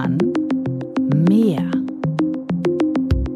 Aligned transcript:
Kann 0.00 0.18
mehr. 1.28 1.68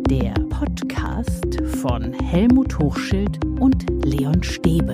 Der 0.08 0.32
Podcast 0.48 1.60
von 1.80 2.12
Helmut 2.12 2.78
Hochschild 2.78 3.44
und 3.58 3.84
Leon 4.04 4.44
Stäbe. 4.44 4.92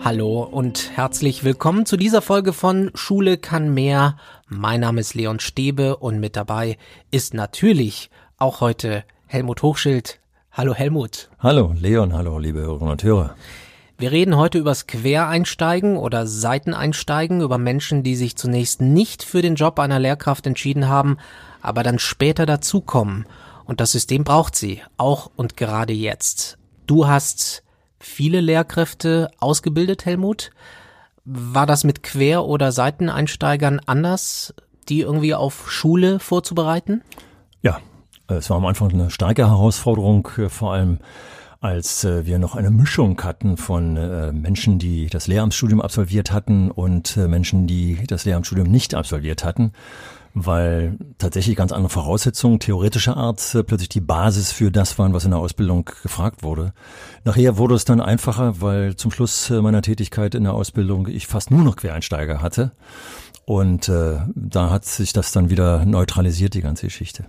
Hallo 0.00 0.42
und 0.42 0.90
herzlich 0.96 1.44
willkommen 1.44 1.86
zu 1.86 1.96
dieser 1.96 2.20
Folge 2.20 2.52
von 2.52 2.90
Schule 2.94 3.38
kann 3.38 3.72
mehr. 3.72 4.16
Mein 4.48 4.80
Name 4.80 5.02
ist 5.02 5.14
Leon 5.14 5.38
Stäbe 5.38 5.96
und 5.98 6.18
mit 6.18 6.34
dabei 6.34 6.76
ist 7.12 7.32
natürlich 7.32 8.10
auch 8.38 8.60
heute 8.60 9.04
Helmut 9.26 9.62
Hochschild. 9.62 10.18
Hallo 10.50 10.74
Helmut. 10.74 11.30
Hallo 11.38 11.72
Leon, 11.78 12.12
hallo 12.12 12.40
liebe 12.40 12.58
Hörerinnen 12.58 12.90
und 12.90 13.04
Hörer. 13.04 13.36
Wir 14.00 14.12
reden 14.12 14.38
heute 14.38 14.56
übers 14.56 14.86
Quereinsteigen 14.86 15.98
oder 15.98 16.26
Seiteneinsteigen, 16.26 17.42
über 17.42 17.58
Menschen, 17.58 18.02
die 18.02 18.16
sich 18.16 18.34
zunächst 18.34 18.80
nicht 18.80 19.22
für 19.22 19.42
den 19.42 19.56
Job 19.56 19.78
einer 19.78 19.98
Lehrkraft 19.98 20.46
entschieden 20.46 20.88
haben, 20.88 21.18
aber 21.60 21.82
dann 21.82 21.98
später 21.98 22.46
dazukommen. 22.46 23.26
Und 23.66 23.78
das 23.78 23.92
System 23.92 24.24
braucht 24.24 24.56
sie, 24.56 24.80
auch 24.96 25.30
und 25.36 25.58
gerade 25.58 25.92
jetzt. 25.92 26.56
Du 26.86 27.08
hast 27.08 27.62
viele 27.98 28.40
Lehrkräfte 28.40 29.30
ausgebildet, 29.38 30.06
Helmut. 30.06 30.50
War 31.26 31.66
das 31.66 31.84
mit 31.84 32.02
Quer- 32.02 32.46
oder 32.46 32.72
Seiteneinsteigern 32.72 33.82
anders, 33.84 34.54
die 34.88 35.00
irgendwie 35.02 35.34
auf 35.34 35.70
Schule 35.70 36.20
vorzubereiten? 36.20 37.02
Ja, 37.60 37.80
es 38.28 38.48
war 38.48 38.56
am 38.56 38.64
Anfang 38.64 38.92
eine 38.92 39.10
starke 39.10 39.46
Herausforderung, 39.46 40.26
vor 40.48 40.72
allem 40.72 41.00
als 41.60 42.04
äh, 42.04 42.24
wir 42.24 42.38
noch 42.38 42.56
eine 42.56 42.70
Mischung 42.70 43.20
hatten 43.22 43.56
von 43.56 43.96
äh, 43.96 44.32
Menschen, 44.32 44.78
die 44.78 45.08
das 45.08 45.26
Lehramtsstudium 45.26 45.82
absolviert 45.82 46.32
hatten 46.32 46.70
und 46.70 47.16
äh, 47.16 47.28
Menschen, 47.28 47.66
die 47.66 47.98
das 48.06 48.24
Lehramtsstudium 48.24 48.66
nicht 48.66 48.94
absolviert 48.94 49.44
hatten, 49.44 49.72
weil 50.32 50.96
tatsächlich 51.18 51.56
ganz 51.56 51.72
andere 51.72 51.90
Voraussetzungen 51.90 52.60
theoretischer 52.60 53.16
Art 53.16 53.54
äh, 53.54 53.62
plötzlich 53.62 53.90
die 53.90 54.00
Basis 54.00 54.52
für 54.52 54.70
das 54.70 54.98
waren, 54.98 55.12
was 55.12 55.24
in 55.24 55.32
der 55.32 55.40
Ausbildung 55.40 55.84
gefragt 55.84 56.42
wurde. 56.42 56.72
Nachher 57.24 57.58
wurde 57.58 57.74
es 57.74 57.84
dann 57.84 58.00
einfacher, 58.00 58.62
weil 58.62 58.96
zum 58.96 59.10
Schluss 59.10 59.50
äh, 59.50 59.60
meiner 59.60 59.82
Tätigkeit 59.82 60.34
in 60.34 60.44
der 60.44 60.54
Ausbildung 60.54 61.08
ich 61.08 61.26
fast 61.26 61.50
nur 61.50 61.62
noch 61.62 61.76
Quereinsteiger 61.76 62.40
hatte. 62.40 62.72
Und 63.44 63.88
äh, 63.88 64.18
da 64.34 64.70
hat 64.70 64.84
sich 64.86 65.12
das 65.12 65.32
dann 65.32 65.50
wieder 65.50 65.84
neutralisiert, 65.84 66.54
die 66.54 66.62
ganze 66.62 66.86
Geschichte. 66.86 67.24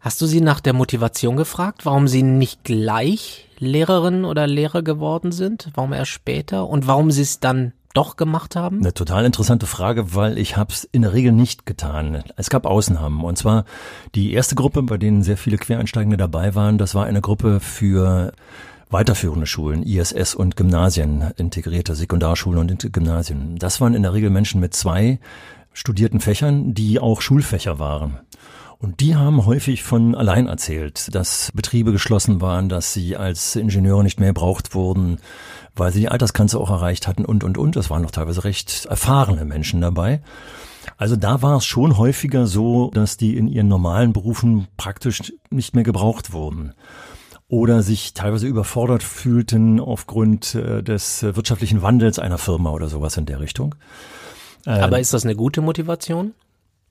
Hast 0.00 0.20
du 0.20 0.26
sie 0.26 0.40
nach 0.40 0.60
der 0.60 0.74
Motivation 0.74 1.36
gefragt, 1.36 1.84
warum 1.84 2.06
sie 2.06 2.22
nicht 2.22 2.62
gleich 2.62 3.48
Lehrerin 3.58 4.24
oder 4.24 4.46
Lehrer 4.46 4.82
geworden 4.82 5.32
sind? 5.32 5.70
Warum 5.74 5.92
erst 5.92 6.12
später? 6.12 6.68
Und 6.68 6.86
warum 6.86 7.10
sie 7.10 7.22
es 7.22 7.40
dann 7.40 7.72
doch 7.94 8.16
gemacht 8.16 8.54
haben? 8.54 8.78
Eine 8.78 8.94
total 8.94 9.24
interessante 9.24 9.66
Frage, 9.66 10.14
weil 10.14 10.38
ich 10.38 10.56
habe 10.56 10.72
es 10.72 10.84
in 10.84 11.02
der 11.02 11.14
Regel 11.14 11.32
nicht 11.32 11.66
getan. 11.66 12.22
Es 12.36 12.48
gab 12.48 12.64
Ausnahmen. 12.64 13.24
Und 13.24 13.38
zwar 13.38 13.64
die 14.14 14.32
erste 14.32 14.54
Gruppe, 14.54 14.82
bei 14.82 14.98
denen 14.98 15.24
sehr 15.24 15.36
viele 15.36 15.58
Quereinsteigende 15.58 16.16
dabei 16.16 16.54
waren, 16.54 16.78
das 16.78 16.94
war 16.94 17.06
eine 17.06 17.20
Gruppe 17.20 17.58
für 17.58 18.32
weiterführende 18.90 19.46
Schulen, 19.46 19.82
ISS 19.82 20.36
und 20.36 20.54
Gymnasien, 20.54 21.32
integrierte 21.36 21.96
Sekundarschulen 21.96 22.60
und 22.60 22.92
Gymnasien. 22.92 23.56
Das 23.58 23.80
waren 23.80 23.94
in 23.94 24.04
der 24.04 24.14
Regel 24.14 24.30
Menschen 24.30 24.60
mit 24.60 24.74
zwei 24.74 25.18
studierten 25.72 26.20
Fächern, 26.20 26.72
die 26.72 27.00
auch 27.00 27.20
Schulfächer 27.20 27.78
waren. 27.80 28.20
Und 28.80 29.00
die 29.00 29.16
haben 29.16 29.44
häufig 29.44 29.82
von 29.82 30.14
allein 30.14 30.46
erzählt, 30.46 31.12
dass 31.14 31.50
Betriebe 31.52 31.90
geschlossen 31.90 32.40
waren, 32.40 32.68
dass 32.68 32.92
sie 32.92 33.16
als 33.16 33.56
Ingenieure 33.56 34.04
nicht 34.04 34.20
mehr 34.20 34.28
gebraucht 34.28 34.74
wurden, 34.74 35.18
weil 35.74 35.92
sie 35.92 36.00
die 36.00 36.08
Altersgrenze 36.08 36.58
auch 36.60 36.70
erreicht 36.70 37.08
hatten 37.08 37.24
und, 37.24 37.42
und, 37.42 37.58
und. 37.58 37.74
Das 37.74 37.90
waren 37.90 38.02
noch 38.02 38.12
teilweise 38.12 38.44
recht 38.44 38.86
erfahrene 38.86 39.44
Menschen 39.44 39.80
dabei. 39.80 40.22
Also 40.96 41.16
da 41.16 41.42
war 41.42 41.56
es 41.56 41.66
schon 41.66 41.98
häufiger 41.98 42.46
so, 42.46 42.90
dass 42.94 43.16
die 43.16 43.36
in 43.36 43.48
ihren 43.48 43.68
normalen 43.68 44.12
Berufen 44.12 44.68
praktisch 44.76 45.32
nicht 45.50 45.74
mehr 45.74 45.84
gebraucht 45.84 46.32
wurden 46.32 46.72
oder 47.48 47.82
sich 47.82 48.14
teilweise 48.14 48.46
überfordert 48.46 49.02
fühlten 49.02 49.80
aufgrund 49.80 50.54
äh, 50.54 50.82
des 50.82 51.22
wirtschaftlichen 51.22 51.82
Wandels 51.82 52.18
einer 52.18 52.38
Firma 52.38 52.70
oder 52.70 52.88
sowas 52.88 53.16
in 53.16 53.26
der 53.26 53.40
Richtung. 53.40 53.74
Aber 54.66 55.00
ist 55.00 55.14
das 55.14 55.24
eine 55.24 55.34
gute 55.34 55.62
Motivation? 55.62 56.34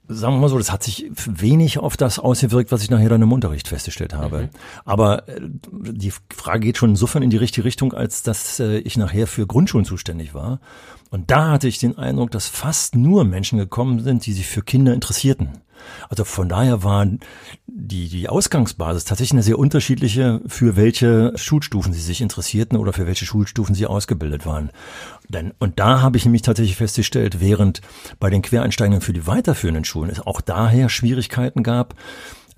Sagen 0.08 0.36
wir 0.36 0.42
mal 0.42 0.50
so, 0.50 0.58
das 0.58 0.72
hat 0.72 0.84
sich 0.84 1.10
wenig 1.16 1.80
auf 1.80 1.98
das 1.98 2.20
ausgewirkt, 2.20 2.72
was 2.72 2.82
ich 2.82 2.90
nachher 2.90 3.10
dann 3.10 3.22
im 3.22 3.32
Unterricht 3.32 3.68
festgestellt 3.68 4.14
habe. 4.14 4.44
Mhm. 4.44 4.50
Aber 4.86 5.28
äh, 5.28 5.40
die 5.42 6.14
Frage 6.34 6.62
geht 6.62 6.78
schon 6.78 6.92
insofern 6.92 7.24
in 7.24 7.30
die 7.30 7.38
richtige 7.38 7.66
Richtung, 7.66 7.94
als 7.94 8.24
dass 8.24 8.60
äh, 8.60 8.78
ich 8.80 8.98
nachher 8.98 9.28
für 9.28 9.46
Grundschulen 9.46 9.86
zuständig 9.86 10.34
war. 10.34 10.60
Und 11.10 11.32
da 11.32 11.52
hatte 11.52 11.68
ich 11.68 11.80
den 11.80 11.98
Eindruck, 11.98 12.32
dass 12.32 12.48
fast 12.48 12.96
nur 12.96 13.24
Menschen 13.24 13.58
gekommen 13.58 14.00
sind, 14.00 14.26
die 14.26 14.34
sich 14.34 14.48
für 14.48 14.62
Kinder 14.62 14.94
interessierten. 14.94 15.50
Also 16.10 16.24
von 16.24 16.50
daher 16.50 16.84
war 16.84 17.06
die, 17.68 18.10
die 18.10 18.30
Ausgangsbasis 18.30 19.06
tatsächlich 19.06 19.34
eine 19.34 19.44
sehr 19.44 19.60
unterschiedliche, 19.60 20.42
für 20.48 20.76
welche 20.76 21.34
Schulstufen 21.36 21.94
sie 21.94 22.02
sich 22.02 22.22
interessierten 22.22 22.78
oder 22.78 22.94
für 22.94 23.08
welche 23.08 23.26
Schulstufen 23.26 23.76
sie 23.76 23.86
ausgebildet 23.86 24.46
waren. 24.46 24.72
Denn, 25.30 25.54
und 25.60 25.80
da 25.80 26.02
habe 26.02 26.18
ich 26.18 26.26
nämlich 26.26 26.42
tatsächlich 26.42 26.78
festgestellt, 26.78 27.40
während 27.40 27.82
bei 28.20 28.30
den 28.30 28.42
Quereinsteigern 28.42 29.02
für 29.02 29.14
die 29.14 29.28
weiterführenden 29.28 29.86
Schulen 29.86 30.10
es 30.10 30.20
auch 30.20 30.42
daher 30.42 30.90
Schwierigkeiten 30.90 31.64
gab, 31.64 31.96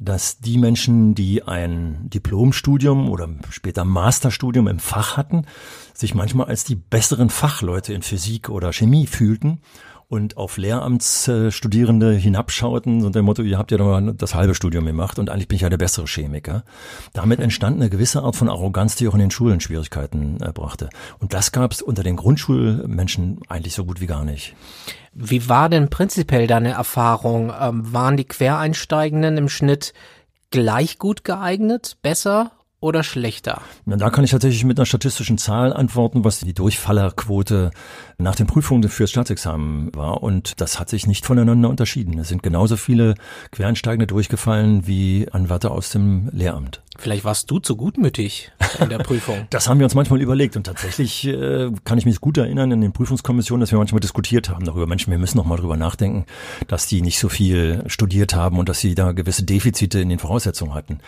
dass 0.01 0.39
die 0.39 0.57
Menschen, 0.57 1.13
die 1.13 1.43
ein 1.43 2.09
Diplomstudium 2.09 3.09
oder 3.09 3.27
später 3.49 3.83
Masterstudium 3.83 4.67
im 4.67 4.79
Fach 4.79 5.17
hatten, 5.17 5.45
sich 5.93 6.15
manchmal 6.15 6.47
als 6.47 6.63
die 6.63 6.75
besseren 6.75 7.29
Fachleute 7.29 7.93
in 7.93 8.01
Physik 8.01 8.49
oder 8.49 8.71
Chemie 8.71 9.07
fühlten 9.07 9.59
und 10.09 10.37
auf 10.37 10.57
Lehramtsstudierende 10.57 12.13
hinabschauten 12.13 13.05
und 13.05 13.13
dem 13.13 13.25
Motto, 13.25 13.43
ihr 13.43 13.59
habt 13.59 13.69
ja 13.71 13.77
doch 13.77 13.85
mal 13.85 14.13
das 14.13 14.33
halbe 14.33 14.55
Studium 14.55 14.85
gemacht 14.85 15.19
und 15.19 15.29
eigentlich 15.29 15.47
bin 15.47 15.57
ich 15.57 15.61
ja 15.61 15.69
der 15.69 15.77
bessere 15.77 16.07
Chemiker. 16.07 16.63
Damit 17.13 17.39
entstand 17.39 17.77
eine 17.77 17.91
gewisse 17.91 18.23
Art 18.23 18.35
von 18.35 18.49
Arroganz, 18.49 18.95
die 18.95 19.07
auch 19.07 19.13
in 19.13 19.19
den 19.19 19.29
Schulen 19.29 19.61
Schwierigkeiten 19.61 20.41
äh, 20.41 20.51
brachte. 20.51 20.89
Und 21.19 21.33
das 21.33 21.51
gab 21.51 21.71
es 21.71 21.83
unter 21.83 22.01
den 22.01 22.15
Grundschulmenschen 22.15 23.41
eigentlich 23.47 23.75
so 23.75 23.85
gut 23.85 24.01
wie 24.01 24.07
gar 24.07 24.25
nicht. 24.25 24.55
Wie 25.13 25.47
war 25.47 25.69
denn 25.69 25.91
prinzipiell 25.91 26.47
deine 26.47 26.71
Erfahrung? 26.71 27.53
Ähm, 27.59 27.93
waren 27.93 28.17
die 28.17 28.25
Quereinsteigenden 28.25 29.37
im 29.37 29.47
Schnitt 29.47 29.93
gleich 30.49 30.97
gut 30.97 31.23
geeignet, 31.23 31.97
besser 32.01 32.51
oder 32.81 33.03
schlechter? 33.03 33.61
Na, 33.85 33.97
da 33.97 34.09
kann 34.09 34.23
ich 34.23 34.31
tatsächlich 34.31 34.63
mit 34.63 34.79
einer 34.79 34.85
statistischen 34.85 35.37
Zahl 35.37 35.73
antworten, 35.73 36.23
was 36.23 36.39
die 36.39 36.53
Durchfallerquote 36.53 37.71
nach 38.17 38.35
den 38.35 38.47
Prüfungen 38.47 38.87
fürs 38.89 39.11
Staatsexamen 39.11 39.93
war. 39.95 40.23
Und 40.23 40.61
das 40.61 40.79
hat 40.79 40.89
sich 40.89 41.07
nicht 41.07 41.25
voneinander 41.25 41.69
unterschieden. 41.69 42.17
Es 42.19 42.29
sind 42.29 42.43
genauso 42.43 42.77
viele 42.77 43.15
Quereinsteigende 43.51 44.07
durchgefallen 44.07 44.87
wie 44.87 45.27
Anwärter 45.31 45.71
aus 45.71 45.89
dem 45.89 46.29
Lehramt. 46.31 46.81
Vielleicht 46.97 47.23
warst 47.23 47.49
du 47.51 47.59
zu 47.59 47.75
gutmütig 47.75 48.51
in 48.79 48.89
der 48.89 48.99
Prüfung. 48.99 49.47
das 49.49 49.67
haben 49.67 49.79
wir 49.79 49.85
uns 49.85 49.95
manchmal 49.95 50.21
überlegt 50.21 50.55
und 50.55 50.63
tatsächlich 50.63 51.25
äh, 51.27 51.71
kann 51.83 51.97
ich 51.97 52.05
mich 52.05 52.21
gut 52.21 52.37
erinnern 52.37 52.71
in 52.71 52.81
den 52.81 52.91
Prüfungskommissionen, 52.91 53.61
dass 53.61 53.71
wir 53.71 53.77
manchmal 53.77 53.99
diskutiert 53.99 54.49
haben 54.49 54.65
darüber. 54.65 54.87
Menschen, 54.87 55.11
wir 55.11 55.17
müssen 55.17 55.37
noch 55.37 55.45
mal 55.45 55.57
drüber 55.57 55.77
nachdenken, 55.77 56.25
dass 56.67 56.87
die 56.87 57.01
nicht 57.01 57.19
so 57.19 57.29
viel 57.29 57.83
studiert 57.87 58.35
haben 58.35 58.59
und 58.59 58.69
dass 58.69 58.79
sie 58.79 58.95
da 58.95 59.11
gewisse 59.11 59.43
Defizite 59.43 59.99
in 59.99 60.09
den 60.09 60.19
Voraussetzungen 60.19 60.73
hatten. 60.73 60.99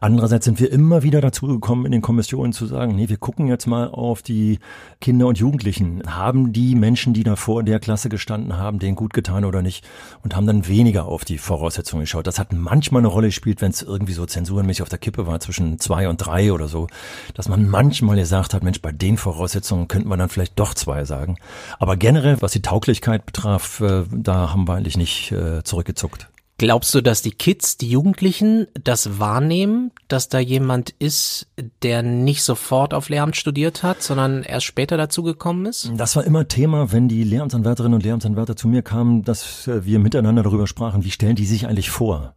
Andererseits 0.00 0.44
sind 0.44 0.60
wir 0.60 0.70
immer 0.72 1.02
wieder 1.02 1.20
dazu 1.20 1.46
gekommen, 1.46 1.86
in 1.86 1.92
den 1.92 2.02
Kommissionen 2.02 2.52
zu 2.52 2.66
sagen, 2.66 2.94
nee, 2.94 3.08
wir 3.08 3.16
gucken 3.16 3.48
jetzt 3.48 3.66
mal 3.66 3.88
auf 3.88 4.22
die 4.22 4.58
Kinder 5.00 5.26
und 5.26 5.38
Jugendlichen. 5.38 6.02
Haben 6.06 6.52
die 6.52 6.74
Menschen, 6.74 7.14
die 7.14 7.24
da 7.24 7.36
vor 7.36 7.62
der 7.62 7.80
Klasse 7.80 8.08
gestanden 8.08 8.56
haben, 8.56 8.78
denen 8.78 8.96
gut 8.96 9.12
getan 9.12 9.44
oder 9.44 9.62
nicht? 9.62 9.86
Und 10.22 10.36
haben 10.36 10.46
dann 10.46 10.68
weniger 10.68 11.06
auf 11.06 11.24
die 11.24 11.38
Voraussetzungen 11.38 12.02
geschaut. 12.02 12.26
Das 12.26 12.38
hat 12.38 12.52
manchmal 12.52 13.00
eine 13.00 13.08
Rolle 13.08 13.28
gespielt, 13.28 13.60
wenn 13.60 13.70
es 13.70 13.82
irgendwie 13.82 14.12
so 14.12 14.26
zensurenmäßig 14.26 14.82
auf 14.82 14.88
der 14.88 14.98
Kippe 14.98 15.26
war 15.26 15.40
zwischen 15.40 15.78
zwei 15.78 16.08
und 16.08 16.18
drei 16.18 16.52
oder 16.52 16.68
so, 16.68 16.86
dass 17.34 17.48
man 17.48 17.68
manchmal 17.68 18.16
gesagt 18.16 18.54
hat, 18.54 18.62
Mensch, 18.62 18.80
bei 18.80 18.92
den 18.92 19.16
Voraussetzungen 19.16 19.88
könnten 19.88 20.08
wir 20.08 20.16
dann 20.16 20.28
vielleicht 20.28 20.58
doch 20.58 20.74
zwei 20.74 21.04
sagen. 21.04 21.36
Aber 21.78 21.96
generell, 21.96 22.40
was 22.40 22.52
die 22.52 22.62
Tauglichkeit 22.62 23.26
betraf, 23.26 23.80
äh, 23.80 24.04
da 24.10 24.52
haben 24.52 24.66
wir 24.68 24.74
eigentlich 24.74 24.96
nicht 24.96 25.32
äh, 25.32 25.62
zurückgezuckt. 25.62 26.28
Glaubst 26.60 26.94
du, 26.94 27.00
dass 27.00 27.22
die 27.22 27.30
Kids, 27.30 27.78
die 27.78 27.88
Jugendlichen 27.88 28.66
das 28.84 29.18
wahrnehmen, 29.18 29.92
dass 30.08 30.28
da 30.28 30.38
jemand 30.38 30.90
ist, 30.98 31.46
der 31.82 32.02
nicht 32.02 32.42
sofort 32.42 32.92
auf 32.92 33.08
Lehramt 33.08 33.36
studiert 33.36 33.82
hat, 33.82 34.02
sondern 34.02 34.42
erst 34.42 34.66
später 34.66 34.98
dazu 34.98 35.22
gekommen 35.22 35.64
ist? 35.64 35.90
Das 35.96 36.16
war 36.16 36.24
immer 36.24 36.48
Thema, 36.48 36.92
wenn 36.92 37.08
die 37.08 37.24
Lehramtsanwärterinnen 37.24 37.94
und 37.94 38.02
Lehramtsanwärter 38.02 38.56
zu 38.56 38.68
mir 38.68 38.82
kamen, 38.82 39.24
dass 39.24 39.68
äh, 39.68 39.86
wir 39.86 40.00
miteinander 40.00 40.42
darüber 40.42 40.66
sprachen, 40.66 41.02
wie 41.02 41.10
stellen 41.10 41.34
die 41.34 41.46
sich 41.46 41.66
eigentlich 41.66 41.88
vor? 41.88 42.34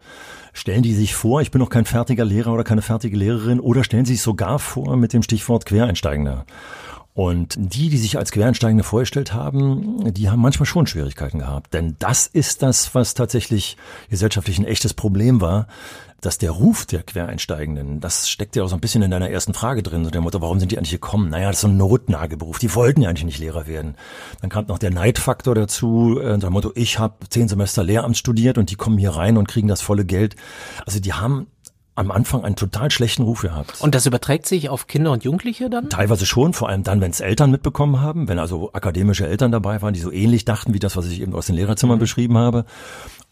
Stellen 0.53 0.83
die 0.83 0.93
sich 0.93 1.15
vor, 1.15 1.41
ich 1.41 1.49
bin 1.49 1.59
noch 1.59 1.69
kein 1.69 1.85
fertiger 1.85 2.23
Lehrer 2.23 2.53
oder 2.53 2.63
keine 2.63 2.83
fertige 2.83 3.17
Lehrerin 3.17 3.59
oder 3.59 3.83
stellen 3.83 4.05
sie 4.05 4.13
sich 4.13 4.21
sogar 4.21 4.59
vor 4.59 4.95
mit 4.95 5.11
dem 5.11 5.23
Stichwort 5.23 5.65
Quereinsteigender? 5.65 6.45
Und 7.13 7.55
die, 7.57 7.89
die 7.89 7.97
sich 7.97 8.17
als 8.17 8.31
Quereinsteigende 8.31 8.83
vorgestellt 8.83 9.33
haben, 9.33 10.13
die 10.13 10.29
haben 10.29 10.41
manchmal 10.41 10.65
schon 10.65 10.87
Schwierigkeiten 10.87 11.39
gehabt. 11.39 11.73
Denn 11.73 11.95
das 11.99 12.25
ist 12.25 12.63
das, 12.63 12.95
was 12.95 13.13
tatsächlich 13.13 13.77
gesellschaftlich 14.09 14.57
ein 14.57 14.65
echtes 14.65 14.95
Problem 14.95 15.39
war, 15.39 15.67
dass 16.25 16.37
der 16.37 16.51
Ruf 16.51 16.85
der 16.85 17.03
Quereinsteigenden, 17.03 17.99
das 17.99 18.29
steckt 18.29 18.55
ja 18.55 18.63
auch 18.63 18.69
so 18.69 18.75
ein 18.75 18.81
bisschen 18.81 19.01
in 19.01 19.11
deiner 19.11 19.29
ersten 19.29 19.53
Frage 19.53 19.83
drin, 19.83 20.05
so 20.05 20.09
der 20.09 20.21
Motto, 20.21 20.41
warum 20.41 20.59
sind 20.59 20.71
die 20.71 20.77
eigentlich 20.77 20.91
gekommen? 20.91 21.29
Naja, 21.29 21.47
das 21.47 21.57
ist 21.57 21.61
so 21.61 21.67
ein 21.67 21.77
Notnagelberuf, 21.77 22.59
die 22.59 22.73
wollten 22.75 23.01
ja 23.01 23.09
eigentlich 23.09 23.25
nicht 23.25 23.39
Lehrer 23.39 23.67
werden. 23.67 23.95
Dann 24.41 24.49
kam 24.49 24.65
noch 24.67 24.79
der 24.79 24.91
Neidfaktor 24.91 25.53
dazu, 25.53 26.19
äh, 26.19 26.37
der 26.37 26.49
Motto, 26.49 26.71
ich 26.75 26.97
habe 26.97 27.27
zehn 27.29 27.47
Semester 27.47 27.83
Lehramt 27.83 28.17
studiert 28.17 28.57
und 28.57 28.71
die 28.71 28.75
kommen 28.75 28.97
hier 28.97 29.11
rein 29.11 29.37
und 29.37 29.47
kriegen 29.47 29.67
das 29.67 29.81
volle 29.81 30.05
Geld. 30.05 30.35
Also 30.85 30.99
die 30.99 31.13
haben 31.13 31.47
am 31.95 32.11
Anfang 32.11 32.43
einen 32.43 32.55
total 32.55 32.89
schlechten 32.89 33.23
Ruf 33.23 33.41
gehabt. 33.41 33.81
Und 33.81 33.93
das 33.93 34.05
überträgt 34.05 34.47
sich 34.47 34.69
auf 34.69 34.87
Kinder 34.87 35.11
und 35.11 35.23
Jugendliche 35.23 35.69
dann? 35.69 35.89
Teilweise 35.89 36.25
schon, 36.25 36.53
vor 36.53 36.69
allem 36.69 36.83
dann, 36.83 37.01
wenn 37.01 37.11
es 37.11 37.19
Eltern 37.19 37.51
mitbekommen 37.51 38.01
haben, 38.01 38.27
wenn 38.27 38.39
also 38.39 38.71
akademische 38.73 39.27
Eltern 39.27 39.51
dabei 39.51 39.81
waren, 39.81 39.93
die 39.93 39.99
so 39.99 40.11
ähnlich 40.11 40.45
dachten 40.45 40.73
wie 40.73 40.79
das, 40.79 40.97
was 40.97 41.07
ich 41.07 41.21
eben 41.21 41.33
aus 41.33 41.45
den 41.45 41.55
Lehrerzimmern 41.55 41.97
mhm. 41.97 42.01
beschrieben 42.01 42.37
habe. 42.37 42.65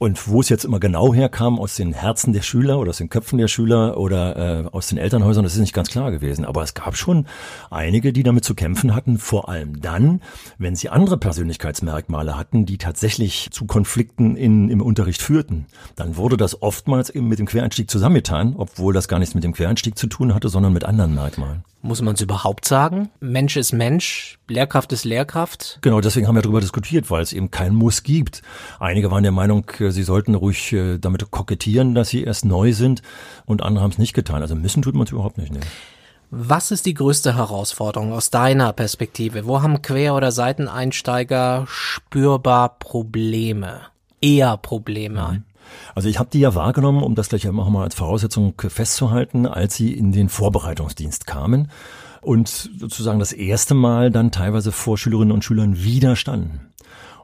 Und 0.01 0.27
wo 0.27 0.41
es 0.41 0.49
jetzt 0.49 0.65
immer 0.65 0.79
genau 0.79 1.13
herkam, 1.13 1.59
aus 1.59 1.75
den 1.75 1.93
Herzen 1.93 2.33
der 2.33 2.41
Schüler 2.41 2.79
oder 2.79 2.89
aus 2.89 2.97
den 2.97 3.09
Köpfen 3.09 3.37
der 3.37 3.47
Schüler 3.47 3.99
oder 3.99 4.63
äh, 4.63 4.67
aus 4.71 4.87
den 4.87 4.97
Elternhäusern, 4.97 5.43
das 5.43 5.53
ist 5.53 5.59
nicht 5.59 5.75
ganz 5.75 5.91
klar 5.91 6.09
gewesen. 6.09 6.43
Aber 6.43 6.63
es 6.63 6.73
gab 6.73 6.97
schon 6.97 7.27
einige, 7.69 8.11
die 8.11 8.23
damit 8.23 8.43
zu 8.43 8.55
kämpfen 8.55 8.95
hatten, 8.95 9.19
vor 9.19 9.47
allem 9.47 9.79
dann, 9.79 10.23
wenn 10.57 10.75
sie 10.75 10.89
andere 10.89 11.19
Persönlichkeitsmerkmale 11.19 12.35
hatten, 12.35 12.65
die 12.65 12.79
tatsächlich 12.79 13.49
zu 13.51 13.67
Konflikten 13.67 14.35
in, 14.35 14.69
im 14.69 14.81
Unterricht 14.81 15.21
führten. 15.21 15.67
Dann 15.95 16.17
wurde 16.17 16.35
das 16.35 16.63
oftmals 16.63 17.11
eben 17.11 17.27
mit 17.27 17.37
dem 17.37 17.45
Quereinstieg 17.45 17.87
zusammengetan, 17.87 18.55
obwohl 18.57 18.95
das 18.95 19.07
gar 19.07 19.19
nichts 19.19 19.35
mit 19.35 19.43
dem 19.43 19.53
Quereinstieg 19.53 19.99
zu 19.99 20.07
tun 20.07 20.33
hatte, 20.33 20.49
sondern 20.49 20.73
mit 20.73 20.83
anderen 20.83 21.13
Merkmalen. 21.13 21.63
Muss 21.83 22.01
man 22.01 22.13
es 22.13 22.21
überhaupt 22.21 22.65
sagen? 22.65 23.09
Mensch 23.19 23.57
ist 23.57 23.71
Mensch, 23.73 24.37
Lehrkraft 24.47 24.91
ist 24.91 25.03
Lehrkraft? 25.03 25.79
Genau, 25.81 25.99
deswegen 25.99 26.27
haben 26.27 26.35
wir 26.35 26.43
darüber 26.43 26.61
diskutiert, 26.61 27.09
weil 27.09 27.23
es 27.23 27.33
eben 27.33 27.49
keinen 27.49 27.75
Muss 27.75 28.03
gibt. 28.03 28.43
Einige 28.79 29.09
waren 29.09 29.23
der 29.23 29.31
Meinung, 29.31 29.65
äh, 29.79 29.89
sie 29.89 30.03
sollten 30.03 30.35
ruhig 30.35 30.73
äh, 30.73 30.99
damit 30.99 31.31
kokettieren, 31.31 31.95
dass 31.95 32.09
sie 32.09 32.23
erst 32.23 32.45
neu 32.45 32.73
sind 32.73 33.01
und 33.45 33.63
andere 33.63 33.83
haben 33.83 33.91
es 33.91 33.97
nicht 33.97 34.13
getan. 34.13 34.43
Also 34.43 34.55
müssen 34.55 34.83
tut 34.83 34.93
man 34.93 35.05
es 35.05 35.11
überhaupt 35.11 35.39
nicht. 35.39 35.51
Nee. 35.51 35.59
Was 36.29 36.71
ist 36.71 36.85
die 36.85 36.93
größte 36.93 37.35
Herausforderung 37.35 38.13
aus 38.13 38.29
deiner 38.29 38.71
Perspektive? 38.73 39.45
Wo 39.47 39.61
haben 39.61 39.81
Quer- 39.81 40.15
oder 40.15 40.31
Seiteneinsteiger 40.31 41.65
spürbar 41.67 42.77
Probleme? 42.79 43.81
Eher 44.21 44.55
Probleme? 44.57 45.27
Mhm. 45.31 45.50
Also 45.95 46.09
ich 46.09 46.19
habe 46.19 46.29
die 46.31 46.39
ja 46.39 46.55
wahrgenommen, 46.55 47.03
um 47.03 47.15
das 47.15 47.29
gleich 47.29 47.45
immer 47.45 47.69
mal 47.69 47.83
als 47.83 47.95
Voraussetzung 47.95 48.53
festzuhalten, 48.57 49.45
als 49.45 49.75
sie 49.75 49.93
in 49.93 50.11
den 50.11 50.29
Vorbereitungsdienst 50.29 51.27
kamen 51.27 51.69
und 52.21 52.69
sozusagen 52.77 53.19
das 53.19 53.33
erste 53.33 53.73
Mal 53.73 54.11
dann 54.11 54.31
teilweise 54.31 54.71
vor 54.71 54.97
Schülerinnen 54.97 55.31
und 55.31 55.43
Schülern 55.43 55.83
widerstanden. 55.83 56.71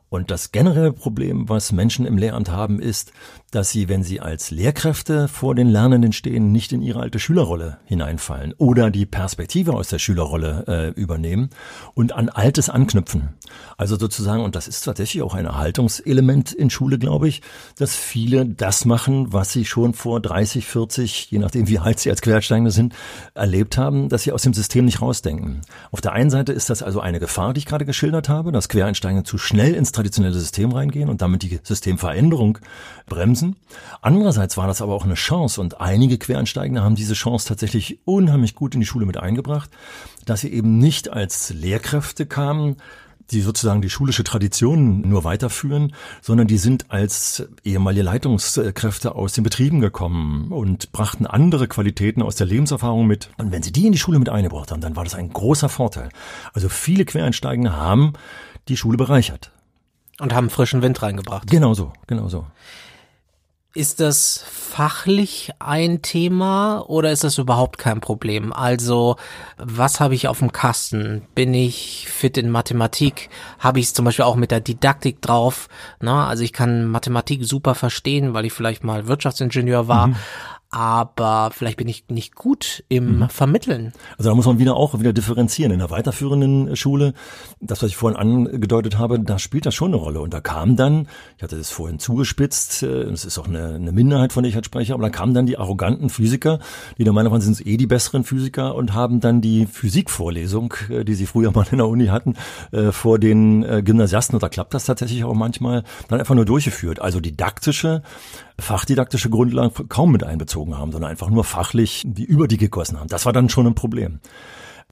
Und 0.10 0.32
das 0.32 0.54
generelle 0.54 0.94
Problem, 0.94 1.50
was 1.50 1.74
Menschen 1.74 2.06
im 2.06 2.18
Lehramt 2.18 2.50
haben, 2.50 2.80
ist, 2.80 3.12
dass 3.52 3.72
sie, 3.72 3.90
wenn 3.90 4.04
sie 4.04 4.22
als 4.22 4.52
Lehrkräfte 4.52 5.28
vor 5.28 5.54
den 5.54 5.68
Lernenden 5.68 6.14
stehen, 6.14 6.52
nicht 6.52 6.72
in 6.72 6.82
ihre 6.82 7.02
alte 7.02 7.20
Schülerrolle 7.20 7.80
hineinfallen 7.86 8.54
oder 8.58 8.90
die 8.90 9.06
Perspektive 9.06 9.74
aus 9.74 9.90
der 9.90 10.00
Schülerrolle 10.00 10.64
äh, 10.68 11.00
übernehmen 11.00 11.50
und 11.94 12.14
an 12.14 12.30
Altes 12.30 12.70
anknüpfen. 12.70 13.36
Also 13.76 13.98
sozusagen, 13.98 14.44
und 14.44 14.56
das 14.56 14.68
ist 14.68 14.82
tatsächlich 14.82 15.24
auch 15.24 15.34
ein 15.34 15.46
Erhaltungselement 15.46 16.54
in 16.54 16.70
Schule, 16.70 17.00
glaube 17.00 17.28
ich, 17.28 17.42
dass 17.78 17.96
viele 17.96 18.46
das 18.46 18.86
machen, 18.86 19.34
was 19.34 19.52
sie 19.52 19.66
schon 19.66 19.94
vor 19.94 20.22
30, 20.22 20.66
40, 20.66 21.32
je 21.32 21.40
nachdem 21.40 21.68
wie 21.68 21.80
alt 21.80 22.00
sie 22.00 22.10
als 22.10 22.22
Quersteigende 22.22 22.72
sind, 22.72 22.94
erlebt 23.34 23.78
haben, 23.78 24.08
dass 24.08 24.24
sie 24.24 24.32
aus 24.32 24.42
dem 24.42 24.54
System 24.54 24.86
nicht 24.86 25.02
rausdenken. 25.02 25.62
Auf 25.92 26.00
der 26.00 26.14
einen 26.14 26.30
Seite 26.30 26.54
ist 26.54 26.70
das 26.70 26.82
also 26.82 27.02
eine 27.02 27.20
Gefahr, 27.20 27.54
die 27.54 27.60
ich 27.60 27.66
gerade 27.66 27.86
geschildert 27.86 28.30
habe, 28.30 28.54
dass 28.54 28.70
Quereinsteigende 28.70 29.24
zu 29.24 29.38
schnell 29.38 29.74
ins 29.74 29.92
traditionelle 29.98 30.34
System 30.34 30.72
reingehen 30.72 31.10
und 31.10 31.22
damit 31.22 31.44
die 31.44 31.60
Systemveränderung 31.62 32.60
bremsen. 33.08 33.56
Andererseits 34.02 34.58
war 34.58 34.68
das 34.68 34.82
aber 34.82 34.94
auch 34.94 35.06
eine 35.06 35.16
Chance 35.16 35.60
und 35.60 35.82
einige 35.82 36.18
Quereinsteigende 36.18 36.84
haben 36.84 36.96
diese 36.96 37.14
Chance 37.14 37.48
tatsächlich 37.48 38.00
unheimlich 38.06 38.56
gut 38.56 38.74
in 38.76 38.80
die 38.80 38.88
Schule 38.88 39.06
mit 39.06 39.18
eingebracht, 39.18 39.70
dass 40.26 40.42
sie 40.42 40.54
eben 40.54 40.78
nicht 40.78 41.10
als 41.10 41.54
Lehrkräfte 41.54 42.26
kamen, 42.26 42.78
die 43.32 43.42
sozusagen 43.42 43.82
die 43.82 43.90
schulische 43.90 44.24
Tradition 44.24 45.02
nur 45.02 45.24
weiterführen, 45.24 45.94
sondern 46.22 46.48
die 46.48 46.58
sind 46.58 46.92
als 46.92 47.48
ehemalige 47.64 48.04
Leitungskräfte 48.04 49.16
aus 49.16 49.34
den 49.34 49.44
Betrieben 49.44 49.82
gekommen 49.82 50.52
und 50.52 50.92
brachten 50.92 51.26
andere 51.26 51.68
Qualitäten 51.68 52.22
aus 52.22 52.36
der 52.36 52.48
Lebenserfahrung 52.48 53.06
mit. 53.06 53.30
Und 53.38 53.52
wenn 53.52 53.64
sie 53.64 53.74
die 53.74 53.88
in 53.88 53.92
die 53.92 53.98
Schule 53.98 54.20
mit 54.20 54.30
eingebracht 54.30 54.72
haben, 54.72 54.82
dann 54.82 54.96
war 54.96 55.04
das 55.04 55.16
ein 55.16 55.34
großer 55.34 55.70
Vorteil. 55.70 56.10
Also 56.54 56.70
viele 56.70 57.04
Quereinsteigende 57.04 57.76
haben 57.76 58.14
die 58.70 58.78
Schule 58.78 58.98
bereichert. 58.98 59.52
Und 60.20 60.34
haben 60.34 60.50
frischen 60.50 60.82
Wind 60.82 61.02
reingebracht. 61.02 61.50
Genau 61.50 61.74
so, 61.74 61.94
genau 62.08 62.28
so. 62.28 62.46
Ist 63.76 64.00
das 64.00 64.44
fachlich 64.50 65.52
ein 65.60 66.02
Thema 66.02 66.80
oder 66.88 67.12
ist 67.12 67.24
das 67.24 67.38
überhaupt 67.38 67.78
kein 67.78 68.02
Problem? 68.02 68.52
Also, 68.52 69.18
was 69.58 70.00
habe 70.00 70.16
ich 70.16 70.28
auf 70.28 70.40
dem 70.40 70.52
Kasten? 70.52 71.28
Bin 71.36 71.54
ich 71.54 72.08
fit 72.10 72.40
in 72.40 72.50
Mathematik? 72.50 73.30
Habe 73.60 73.80
ich 73.80 73.86
es 73.86 73.94
zum 73.94 74.06
Beispiel 74.06 74.26
auch 74.26 74.36
mit 74.36 74.50
der 74.50 74.62
Didaktik 74.62 75.22
drauf? 75.22 75.70
Na, 76.00 76.28
also 76.28 76.44
ich 76.44 76.54
kann 76.54 76.88
Mathematik 76.88 77.46
super 77.46 77.76
verstehen, 77.76 78.34
weil 78.34 78.46
ich 78.46 78.54
vielleicht 78.54 78.84
mal 78.84 79.08
Wirtschaftsingenieur 79.08 79.88
war. 79.88 80.08
Mhm 80.08 80.16
aber 80.70 81.52
vielleicht 81.54 81.78
bin 81.78 81.88
ich 81.88 82.06
nicht 82.10 82.36
gut 82.36 82.84
im 82.90 83.20
mhm. 83.20 83.30
Vermitteln. 83.30 83.94
Also 84.18 84.30
da 84.30 84.36
muss 84.36 84.46
man 84.46 84.60
wieder 84.60 84.76
auch 84.76 85.00
wieder 85.00 85.14
differenzieren. 85.14 85.72
In 85.72 85.80
der 85.80 85.90
weiterführenden 85.90 86.76
Schule, 86.76 87.14
das, 87.62 87.82
was 87.82 87.90
ich 87.90 87.96
vorhin 87.96 88.20
angedeutet 88.20 88.98
habe, 88.98 89.20
da 89.20 89.40
spielt 89.40 89.66
das 89.66 89.76
schon 89.76 89.94
eine 89.94 89.98
Rolle. 89.98 90.20
Und 90.20 90.34
da 90.34 90.42
kam 90.42 90.76
dann, 90.76 91.08
ich 91.38 91.44
hatte 91.44 91.58
das 91.58 91.70
vorhin 91.70 92.00
zugespitzt, 92.00 92.84
es 92.84 93.24
äh, 93.24 93.28
ist 93.28 93.38
auch 93.38 93.48
eine, 93.48 93.76
eine 93.76 93.92
Minderheit, 93.92 94.34
von 94.34 94.44
der 94.44 94.50
ich 94.50 94.56
halt 94.56 94.66
spreche, 94.66 94.94
aber 94.94 95.04
da 95.04 95.10
kamen 95.10 95.34
dann 95.34 95.46
die 95.46 95.58
arroganten 95.58 96.10
Physiker, 96.10 96.60
die 96.98 97.06
der 97.06 97.14
Meinung 97.14 97.32
waren, 97.32 97.42
sind 97.42 97.66
eh 97.66 97.78
die 97.78 97.88
besseren 97.88 98.24
Physiker 98.24 98.76
und 98.76 98.94
haben 98.94 99.22
dann 99.22 99.42
die 99.42 99.66
Physikvorlesung, 99.66 100.74
äh, 100.90 101.06
die 101.06 101.16
sie 101.16 101.26
früher 101.26 101.52
mal 101.56 101.66
in 101.72 101.78
der 101.78 101.88
Uni 101.88 102.08
hatten, 102.08 102.36
äh, 102.72 102.92
vor 102.92 103.20
den 103.20 103.66
Gymnasiasten, 103.84 104.36
und 104.36 104.44
da 104.44 104.50
klappt 104.50 104.74
das 104.74 104.86
tatsächlich 104.86 105.24
auch 105.24 105.34
manchmal, 105.34 105.84
dann 106.10 106.20
einfach 106.20 106.36
nur 106.36 106.46
durchgeführt. 106.46 107.02
Also 107.02 107.20
didaktische 107.20 108.02
fachdidaktische 108.60 109.30
Grundlagen 109.30 109.88
kaum 109.90 110.12
mit 110.12 110.24
einbezogen 110.24 110.78
haben, 110.78 110.92
sondern 110.92 111.12
einfach 111.12 111.30
nur 111.30 111.44
fachlich 111.44 112.04
die 112.06 112.26
über 112.26 112.48
die 112.48 112.58
gegossen 112.58 113.00
haben. 113.00 113.08
Das 113.08 113.26
war 113.26 113.34
dann 113.34 113.50
schon 113.50 113.68
ein 113.68 113.76
Problem. 113.76 114.20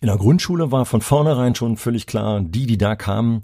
In 0.02 0.08
der 0.08 0.18
Grundschule 0.18 0.72
war 0.72 0.86
von 0.86 1.02
vornherein 1.02 1.56
schon 1.56 1.78
völlig 1.78 2.06
klar, 2.06 2.42
die, 2.42 2.66
die 2.68 2.78
da 2.78 2.96
kamen, 2.96 3.42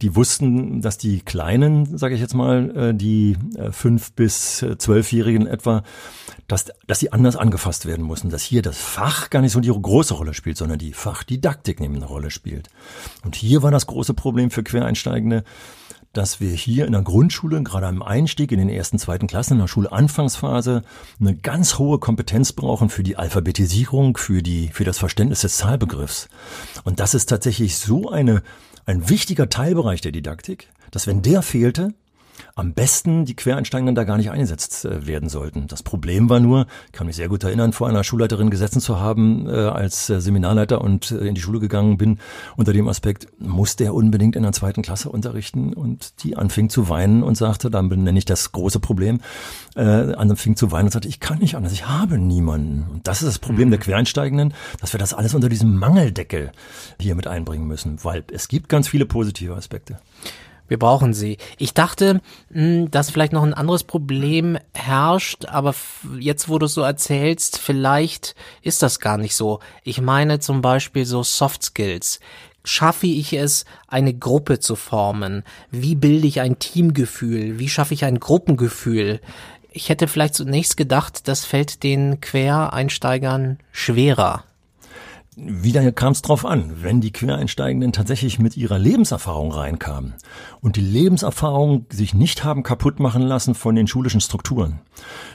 die 0.00 0.14
wussten, 0.14 0.80
dass 0.80 0.96
die 0.96 1.20
Kleinen, 1.20 1.98
sage 1.98 2.14
ich 2.14 2.20
jetzt 2.20 2.34
mal, 2.34 2.70
äh, 2.76 2.94
die 2.94 3.36
äh, 3.56 3.72
fünf 3.72 4.12
bis 4.12 4.62
äh, 4.62 4.78
zwölfjährigen 4.78 5.46
etwa, 5.46 5.82
dass, 6.46 6.66
dass 6.86 7.00
die 7.00 7.12
anders 7.12 7.36
angefasst 7.36 7.84
werden 7.84 8.04
mussten, 8.04 8.30
dass 8.30 8.42
hier 8.42 8.62
das 8.62 8.78
Fach 8.78 9.28
gar 9.28 9.42
nicht 9.42 9.52
so 9.52 9.60
die 9.60 9.68
große 9.68 10.14
Rolle 10.14 10.34
spielt, 10.34 10.56
sondern 10.56 10.78
die 10.78 10.92
Fachdidaktik 10.92 11.80
neben 11.80 11.96
eine 11.96 12.06
Rolle 12.06 12.30
spielt. 12.30 12.68
Und 13.24 13.34
hier 13.34 13.62
war 13.62 13.72
das 13.72 13.88
große 13.88 14.14
Problem 14.14 14.50
für 14.50 14.62
Quereinsteigende, 14.62 15.42
dass 16.12 16.40
wir 16.40 16.50
hier 16.50 16.86
in 16.86 16.92
der 16.92 17.02
Grundschule, 17.02 17.62
gerade 17.62 17.86
am 17.86 18.02
Einstieg 18.02 18.50
in 18.52 18.58
den 18.58 18.68
ersten, 18.68 18.98
zweiten 18.98 19.26
Klassen, 19.26 19.54
in 19.54 19.60
der 19.60 19.68
Schulanfangsphase, 19.68 20.82
eine 21.20 21.36
ganz 21.36 21.78
hohe 21.78 21.98
Kompetenz 21.98 22.52
brauchen 22.52 22.88
für 22.88 23.02
die 23.02 23.16
Alphabetisierung, 23.16 24.16
für 24.16 24.42
die, 24.42 24.68
für 24.68 24.84
das 24.84 24.98
Verständnis 24.98 25.42
des 25.42 25.58
Zahlbegriffs. 25.58 26.28
Und 26.84 27.00
das 27.00 27.14
ist 27.14 27.26
tatsächlich 27.28 27.76
so 27.76 28.10
eine, 28.10 28.42
ein 28.86 29.08
wichtiger 29.08 29.48
Teilbereich 29.48 30.00
der 30.00 30.12
Didaktik, 30.12 30.68
dass 30.90 31.06
wenn 31.06 31.22
der 31.22 31.42
fehlte, 31.42 31.92
am 32.54 32.74
besten 32.74 33.24
die 33.24 33.34
Quereinsteigenden 33.34 33.94
da 33.94 34.04
gar 34.04 34.16
nicht 34.16 34.30
eingesetzt 34.30 34.84
äh, 34.84 35.06
werden 35.06 35.28
sollten. 35.28 35.66
Das 35.66 35.82
Problem 35.82 36.28
war 36.28 36.40
nur, 36.40 36.66
ich 36.86 36.92
kann 36.92 37.06
mich 37.06 37.16
sehr 37.16 37.28
gut 37.28 37.44
erinnern, 37.44 37.72
vor 37.72 37.88
einer 37.88 38.04
Schulleiterin 38.04 38.50
gesessen 38.50 38.80
zu 38.80 39.00
haben, 39.00 39.48
äh, 39.48 39.52
als 39.52 40.10
äh, 40.10 40.20
Seminarleiter 40.20 40.80
und 40.80 41.10
in 41.10 41.34
die 41.34 41.40
Schule 41.40 41.60
gegangen 41.60 41.98
bin, 41.98 42.18
unter 42.56 42.72
dem 42.72 42.88
Aspekt, 42.88 43.28
muss 43.38 43.76
der 43.76 43.94
unbedingt 43.94 44.36
in 44.36 44.42
der 44.42 44.52
zweiten 44.52 44.82
Klasse 44.82 45.10
unterrichten? 45.10 45.72
Und 45.72 46.22
die 46.24 46.36
anfing 46.36 46.68
zu 46.68 46.88
weinen 46.88 47.22
und 47.22 47.36
sagte, 47.36 47.70
dann 47.70 47.88
benenne 47.88 48.18
ich 48.18 48.24
das 48.24 48.52
große 48.52 48.80
Problem, 48.80 49.20
äh, 49.76 49.82
anfing 49.82 50.56
zu 50.56 50.72
weinen 50.72 50.86
und 50.86 50.92
sagte, 50.92 51.08
ich 51.08 51.20
kann 51.20 51.38
nicht 51.38 51.54
anders, 51.54 51.72
ich 51.72 51.88
habe 51.88 52.18
niemanden. 52.18 52.86
Und 52.90 53.06
das 53.06 53.22
ist 53.22 53.28
das 53.28 53.38
Problem 53.38 53.68
mhm. 53.68 53.72
der 53.72 53.80
Quereinsteigenden, 53.80 54.54
dass 54.80 54.92
wir 54.92 54.98
das 54.98 55.14
alles 55.14 55.34
unter 55.34 55.48
diesem 55.48 55.76
Mangeldeckel 55.76 56.52
hier 57.00 57.14
mit 57.14 57.26
einbringen 57.26 57.66
müssen, 57.66 57.98
weil 58.02 58.24
es 58.32 58.48
gibt 58.48 58.68
ganz 58.68 58.88
viele 58.88 59.06
positive 59.06 59.54
Aspekte. 59.54 59.98
Wir 60.68 60.78
brauchen 60.78 61.14
sie. 61.14 61.38
Ich 61.56 61.74
dachte, 61.74 62.20
hm, 62.52 62.90
dass 62.90 63.10
vielleicht 63.10 63.32
noch 63.32 63.42
ein 63.42 63.54
anderes 63.54 63.84
Problem 63.84 64.58
herrscht, 64.74 65.46
aber 65.46 65.74
jetzt, 66.20 66.48
wo 66.48 66.58
du 66.58 66.66
es 66.66 66.74
so 66.74 66.82
erzählst, 66.82 67.58
vielleicht 67.58 68.34
ist 68.62 68.82
das 68.82 69.00
gar 69.00 69.18
nicht 69.18 69.34
so. 69.34 69.60
Ich 69.82 70.00
meine 70.00 70.38
zum 70.38 70.62
Beispiel 70.62 71.04
so 71.04 71.22
Soft 71.22 71.62
Skills. 71.62 72.20
Schaffe 72.64 73.06
ich 73.06 73.32
es, 73.32 73.64
eine 73.86 74.12
Gruppe 74.12 74.58
zu 74.58 74.76
formen? 74.76 75.42
Wie 75.70 75.94
bilde 75.94 76.26
ich 76.26 76.40
ein 76.40 76.58
Teamgefühl? 76.58 77.58
Wie 77.58 77.68
schaffe 77.68 77.94
ich 77.94 78.04
ein 78.04 78.20
Gruppengefühl? 78.20 79.20
Ich 79.70 79.88
hätte 79.88 80.08
vielleicht 80.08 80.34
zunächst 80.34 80.76
gedacht, 80.76 81.28
das 81.28 81.44
fällt 81.44 81.82
den 81.82 82.20
Quereinsteigern 82.20 83.58
schwerer. 83.72 84.44
Wieder 85.40 85.92
kam 85.92 86.12
es 86.12 86.22
drauf 86.22 86.44
an, 86.44 86.82
wenn 86.82 87.00
die 87.00 87.12
Quereinsteigenden 87.12 87.92
tatsächlich 87.92 88.38
mit 88.38 88.56
ihrer 88.56 88.78
Lebenserfahrung 88.78 89.52
reinkamen 89.52 90.14
und 90.60 90.76
die 90.76 90.80
Lebenserfahrung 90.80 91.86
sich 91.90 92.12
nicht 92.12 92.44
haben 92.44 92.62
kaputt 92.62 92.98
machen 92.98 93.22
lassen 93.22 93.54
von 93.54 93.76
den 93.76 93.86
schulischen 93.86 94.20
Strukturen, 94.20 94.80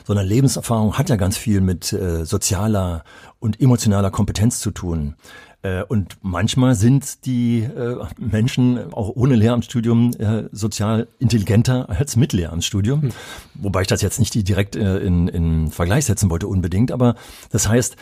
sondern 0.04 0.28
Lebenserfahrung 0.28 0.98
hat 0.98 1.10
ja 1.10 1.16
ganz 1.16 1.38
viel 1.38 1.62
mit 1.62 1.94
äh, 1.94 2.26
sozialer 2.26 3.04
und 3.40 3.62
emotionaler 3.62 4.12
Kompetenz 4.12 4.60
zu 4.60 4.72
tun. 4.72 5.16
Äh, 5.64 5.84
und 5.84 6.18
manchmal 6.22 6.76
sind 6.76 7.26
die 7.26 7.62
äh, 7.62 7.96
Menschen 8.18 8.94
auch 8.94 9.10
ohne 9.16 9.36
Lehramtsstudium 9.36 10.12
äh, 10.20 10.44
sozial 10.52 11.08
intelligenter 11.20 11.90
als 11.90 12.18
mit 12.18 12.34
Lehramtsstudium. 12.34 13.04
Hm. 13.04 13.12
Wobei 13.56 13.82
ich 13.82 13.88
das 13.88 14.02
jetzt 14.02 14.20
nicht 14.20 14.36
direkt 14.48 14.76
in, 14.76 15.28
in 15.30 15.72
Vergleich 15.72 16.06
setzen 16.06 16.30
wollte 16.30 16.48
unbedingt. 16.48 16.92
Aber 16.92 17.16
das 17.50 17.70
heißt, 17.70 17.96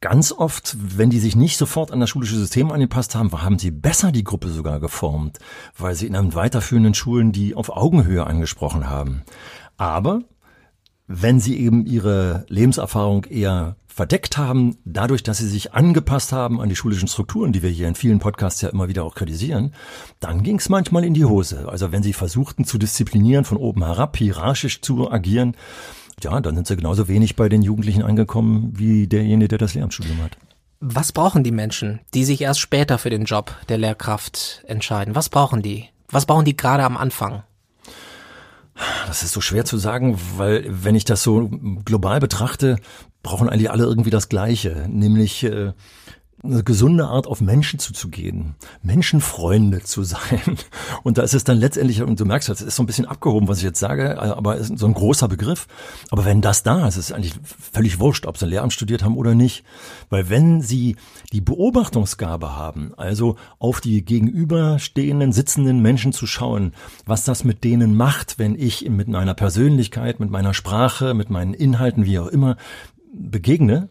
Ganz 0.00 0.32
oft, 0.32 0.76
wenn 0.78 1.10
die 1.10 1.18
sich 1.18 1.36
nicht 1.36 1.58
sofort 1.58 1.90
an 1.90 2.00
das 2.00 2.08
schulische 2.08 2.36
System 2.36 2.72
angepasst 2.72 3.14
haben, 3.14 3.30
haben 3.32 3.58
sie 3.58 3.70
besser 3.70 4.12
die 4.12 4.24
Gruppe 4.24 4.48
sogar 4.48 4.80
geformt, 4.80 5.38
weil 5.76 5.94
sie 5.94 6.06
in 6.06 6.16
einem 6.16 6.34
weiterführenden 6.34 6.94
Schulen 6.94 7.32
die 7.32 7.54
auf 7.54 7.68
Augenhöhe 7.68 8.26
angesprochen 8.26 8.88
haben. 8.88 9.22
Aber 9.76 10.22
wenn 11.06 11.38
sie 11.38 11.58
eben 11.58 11.84
ihre 11.84 12.46
Lebenserfahrung 12.48 13.24
eher 13.24 13.76
verdeckt 13.88 14.38
haben, 14.38 14.78
dadurch, 14.86 15.22
dass 15.22 15.38
sie 15.38 15.48
sich 15.48 15.74
angepasst 15.74 16.32
haben 16.32 16.62
an 16.62 16.70
die 16.70 16.76
schulischen 16.76 17.08
Strukturen, 17.08 17.52
die 17.52 17.62
wir 17.62 17.68
hier 17.68 17.88
in 17.88 17.94
vielen 17.94 18.20
Podcasts 18.20 18.62
ja 18.62 18.70
immer 18.70 18.88
wieder 18.88 19.04
auch 19.04 19.14
kritisieren, 19.14 19.74
dann 20.20 20.42
ging 20.42 20.58
es 20.58 20.70
manchmal 20.70 21.04
in 21.04 21.12
die 21.12 21.26
Hose. 21.26 21.68
Also 21.68 21.92
wenn 21.92 22.02
sie 22.02 22.14
versuchten 22.14 22.64
zu 22.64 22.78
disziplinieren, 22.78 23.44
von 23.44 23.58
oben 23.58 23.84
herab, 23.84 24.16
hierarchisch 24.16 24.80
zu 24.80 25.10
agieren, 25.10 25.56
ja, 26.24 26.40
dann 26.40 26.54
sind 26.54 26.66
sie 26.66 26.76
genauso 26.76 27.08
wenig 27.08 27.36
bei 27.36 27.48
den 27.48 27.62
Jugendlichen 27.62 28.02
angekommen 28.02 28.72
wie 28.76 29.06
derjenige, 29.06 29.48
der 29.48 29.58
das 29.58 29.74
Lehramtsstudium 29.74 30.22
hat. 30.22 30.36
Was 30.80 31.12
brauchen 31.12 31.44
die 31.44 31.50
Menschen, 31.50 32.00
die 32.14 32.24
sich 32.24 32.40
erst 32.40 32.60
später 32.60 32.96
für 32.98 33.10
den 33.10 33.24
Job 33.24 33.54
der 33.68 33.78
Lehrkraft 33.78 34.62
entscheiden? 34.66 35.14
Was 35.14 35.28
brauchen 35.28 35.62
die? 35.62 35.88
Was 36.08 36.26
brauchen 36.26 36.44
die 36.44 36.56
gerade 36.56 36.84
am 36.84 36.96
Anfang? 36.96 37.42
Das 39.06 39.22
ist 39.22 39.32
so 39.32 39.40
schwer 39.40 39.64
zu 39.64 39.76
sagen, 39.76 40.18
weil 40.36 40.64
wenn 40.68 40.94
ich 40.94 41.04
das 41.04 41.22
so 41.22 41.50
global 41.84 42.18
betrachte, 42.18 42.76
brauchen 43.22 43.48
eigentlich 43.48 43.70
alle 43.70 43.84
irgendwie 43.84 44.10
das 44.10 44.30
Gleiche, 44.30 44.86
nämlich 44.88 45.44
äh, 45.44 45.72
eine 46.42 46.64
gesunde 46.64 47.06
Art 47.06 47.26
auf 47.26 47.40
Menschen 47.40 47.78
zuzugehen, 47.78 48.54
Menschenfreunde 48.82 49.82
zu 49.82 50.04
sein. 50.04 50.40
Und 51.02 51.18
da 51.18 51.22
ist 51.22 51.34
es 51.34 51.44
dann 51.44 51.58
letztendlich, 51.58 52.02
und 52.02 52.18
du 52.18 52.24
merkst, 52.24 52.48
das 52.48 52.62
ist 52.62 52.76
so 52.76 52.82
ein 52.82 52.86
bisschen 52.86 53.04
abgehoben, 53.04 53.46
was 53.46 53.58
ich 53.58 53.64
jetzt 53.64 53.78
sage, 53.78 54.20
aber 54.20 54.56
es 54.56 54.70
ist 54.70 54.78
so 54.78 54.86
ein 54.86 54.94
großer 54.94 55.28
Begriff. 55.28 55.66
Aber 56.10 56.24
wenn 56.24 56.40
das 56.40 56.62
da 56.62 56.88
ist, 56.88 56.96
ist 56.96 57.10
es 57.10 57.12
eigentlich 57.12 57.34
völlig 57.72 58.00
wurscht, 58.00 58.26
ob 58.26 58.38
sie 58.38 58.46
Lehramt 58.46 58.72
studiert 58.72 59.04
haben 59.04 59.16
oder 59.16 59.34
nicht. 59.34 59.64
Weil 60.08 60.30
wenn 60.30 60.62
sie 60.62 60.96
die 61.32 61.42
Beobachtungsgabe 61.42 62.56
haben, 62.56 62.94
also 62.96 63.36
auf 63.58 63.82
die 63.82 64.02
gegenüberstehenden, 64.02 65.32
sitzenden 65.32 65.80
Menschen 65.80 66.12
zu 66.12 66.26
schauen, 66.26 66.72
was 67.04 67.24
das 67.24 67.44
mit 67.44 67.64
denen 67.64 67.94
macht, 67.96 68.38
wenn 68.38 68.58
ich 68.58 68.88
mit 68.88 69.08
meiner 69.08 69.34
Persönlichkeit, 69.34 70.20
mit 70.20 70.30
meiner 70.30 70.54
Sprache, 70.54 71.12
mit 71.12 71.28
meinen 71.28 71.52
Inhalten, 71.52 72.06
wie 72.06 72.18
auch 72.18 72.28
immer, 72.28 72.56
begegne, 73.12 73.88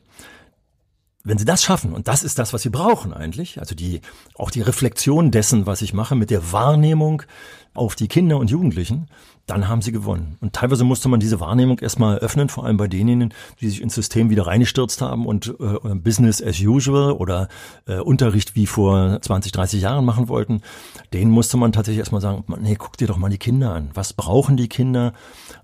wenn 1.23 1.38
sie 1.38 1.45
das 1.45 1.63
schaffen, 1.63 1.93
und 1.93 2.07
das 2.07 2.23
ist 2.23 2.39
das, 2.39 2.53
was 2.53 2.61
sie 2.61 2.69
brauchen 2.69 3.13
eigentlich, 3.13 3.59
also 3.59 3.75
die, 3.75 4.01
auch 4.35 4.51
die 4.51 4.61
Reflexion 4.61 5.31
dessen, 5.31 5.65
was 5.65 5.81
ich 5.81 5.93
mache, 5.93 6.15
mit 6.15 6.29
der 6.29 6.51
Wahrnehmung 6.51 7.23
auf 7.73 7.95
die 7.95 8.07
Kinder 8.07 8.38
und 8.38 8.49
Jugendlichen, 8.49 9.07
dann 9.49 9.67
haben 9.67 9.81
sie 9.81 9.91
gewonnen. 9.91 10.38
Und 10.41 10.53
teilweise 10.53 10.83
musste 10.83 11.09
man 11.09 11.19
diese 11.19 11.39
Wahrnehmung 11.39 11.79
erstmal 11.79 12.19
öffnen, 12.19 12.49
vor 12.49 12.65
allem 12.65 12.77
bei 12.77 12.88
denjenigen, 12.88 13.33
die 13.59 13.69
sich 13.69 13.81
ins 13.81 13.95
System 13.95 14.29
wieder 14.29 14.47
reingestürzt 14.47 15.01
haben 15.01 15.25
und 15.25 15.55
äh, 15.59 15.95
Business 15.95 16.41
as 16.41 16.59
usual 16.59 17.13
oder 17.13 17.47
äh, 17.88 17.99
Unterricht 17.99 18.55
wie 18.55 18.67
vor 18.67 19.19
20, 19.21 19.51
30 19.51 19.81
Jahren 19.81 20.05
machen 20.05 20.29
wollten. 20.29 20.61
Denen 21.13 21.31
musste 21.31 21.57
man 21.57 21.71
tatsächlich 21.71 21.99
erstmal 21.99 22.21
sagen, 22.21 22.43
nee, 22.61 22.75
guck 22.75 22.97
dir 22.97 23.07
doch 23.07 23.17
mal 23.17 23.29
die 23.29 23.38
Kinder 23.38 23.73
an. 23.73 23.89
Was 23.93 24.13
brauchen 24.13 24.55
die 24.55 24.69
Kinder 24.69 25.13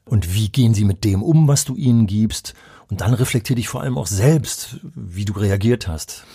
und 0.03 0.33
wie 0.33 0.50
gehen 0.50 0.74
sie 0.74 0.85
mit 0.85 1.03
dem 1.03 1.21
um, 1.21 1.47
was 1.47 1.65
du 1.65 1.75
ihnen 1.75 2.07
gibst? 2.07 2.55
Und 2.89 3.01
dann 3.01 3.13
reflektier 3.13 3.56
dich 3.56 3.68
vor 3.68 3.82
allem 3.82 3.98
auch 3.98 4.08
selbst, 4.08 4.77
wie 4.94 5.25
du 5.25 5.34
reagiert 5.34 5.88
hast. 5.88 6.25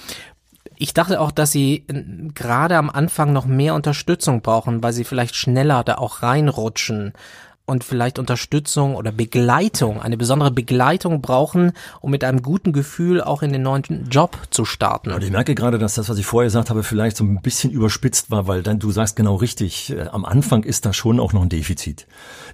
Ich 0.76 0.94
dachte 0.94 1.20
auch, 1.20 1.30
dass 1.30 1.52
sie 1.52 1.84
äh, 1.88 2.02
gerade 2.34 2.76
am 2.76 2.90
Anfang 2.90 3.32
noch 3.32 3.46
mehr 3.46 3.74
Unterstützung 3.74 4.40
brauchen, 4.40 4.82
weil 4.82 4.92
sie 4.92 5.04
vielleicht 5.04 5.36
schneller 5.36 5.84
da 5.84 5.96
auch 5.96 6.22
reinrutschen 6.22 7.12
und 7.70 7.84
vielleicht 7.84 8.18
Unterstützung 8.18 8.96
oder 8.96 9.12
Begleitung, 9.12 10.02
eine 10.02 10.16
besondere 10.16 10.50
Begleitung 10.50 11.22
brauchen, 11.22 11.72
um 12.00 12.10
mit 12.10 12.24
einem 12.24 12.42
guten 12.42 12.72
Gefühl 12.72 13.22
auch 13.22 13.42
in 13.42 13.52
den 13.52 13.62
neuen 13.62 14.08
Job 14.10 14.36
zu 14.50 14.64
starten. 14.64 15.12
Und 15.12 15.22
ich 15.22 15.30
merke 15.30 15.54
gerade, 15.54 15.78
dass 15.78 15.94
das, 15.94 16.08
was 16.08 16.18
ich 16.18 16.26
vorher 16.26 16.48
gesagt 16.48 16.68
habe, 16.68 16.82
vielleicht 16.82 17.16
so 17.16 17.24
ein 17.24 17.40
bisschen 17.40 17.70
überspitzt 17.70 18.30
war, 18.30 18.46
weil 18.48 18.62
dann 18.62 18.80
du 18.80 18.90
sagst 18.90 19.16
genau 19.16 19.36
richtig, 19.36 19.92
äh, 19.92 20.08
am 20.10 20.24
Anfang 20.24 20.64
ist 20.64 20.84
da 20.84 20.92
schon 20.92 21.20
auch 21.20 21.32
noch 21.32 21.42
ein 21.42 21.48
Defizit, 21.48 22.06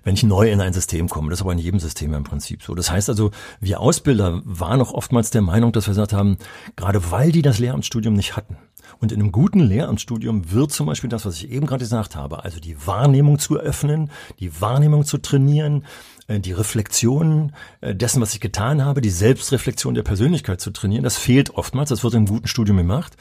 wenn 0.04 0.14
ich 0.14 0.22
neu 0.22 0.50
in 0.50 0.60
ein 0.60 0.74
System 0.74 1.08
komme. 1.08 1.30
Das 1.30 1.38
ist 1.38 1.42
aber 1.42 1.52
in 1.52 1.58
jedem 1.58 1.80
System 1.80 2.12
im 2.12 2.24
Prinzip 2.24 2.62
so. 2.62 2.74
Das 2.74 2.90
heißt 2.90 3.08
also, 3.08 3.30
wir 3.60 3.80
Ausbilder 3.80 4.42
waren 4.44 4.80
auch 4.80 4.92
oftmals 4.92 5.30
der 5.30 5.42
Meinung, 5.42 5.72
dass 5.72 5.86
wir 5.86 5.92
gesagt 5.92 6.12
haben, 6.12 6.36
gerade 6.76 7.10
weil 7.10 7.32
die 7.32 7.42
das 7.42 7.58
Lehramtsstudium 7.58 8.14
nicht 8.14 8.36
hatten, 8.36 8.58
und 9.00 9.12
in 9.12 9.20
einem 9.20 9.32
guten 9.32 9.60
Lehramtsstudium 9.60 10.52
wird 10.52 10.72
zum 10.72 10.86
Beispiel 10.86 11.10
das, 11.10 11.26
was 11.26 11.36
ich 11.36 11.50
eben 11.50 11.66
gerade 11.66 11.84
gesagt 11.84 12.16
habe, 12.16 12.44
also 12.44 12.60
die 12.60 12.86
Wahrnehmung 12.86 13.38
zu 13.38 13.58
öffnen, 13.58 14.10
die 14.40 14.60
Wahrnehmung 14.60 15.04
zu 15.04 15.18
trainieren, 15.18 15.84
äh, 16.28 16.40
die 16.40 16.52
Reflexion 16.52 17.52
äh, 17.80 17.94
dessen, 17.94 18.20
was 18.20 18.34
ich 18.34 18.40
getan 18.40 18.84
habe, 18.84 19.00
die 19.00 19.10
Selbstreflexion 19.10 19.94
der 19.94 20.02
Persönlichkeit 20.02 20.60
zu 20.60 20.70
trainieren, 20.70 21.04
das 21.04 21.16
fehlt 21.16 21.50
oftmals, 21.50 21.90
das 21.90 22.04
wird 22.04 22.14
im 22.14 22.26
guten 22.26 22.48
Studium 22.48 22.78
gemacht. 22.78 23.16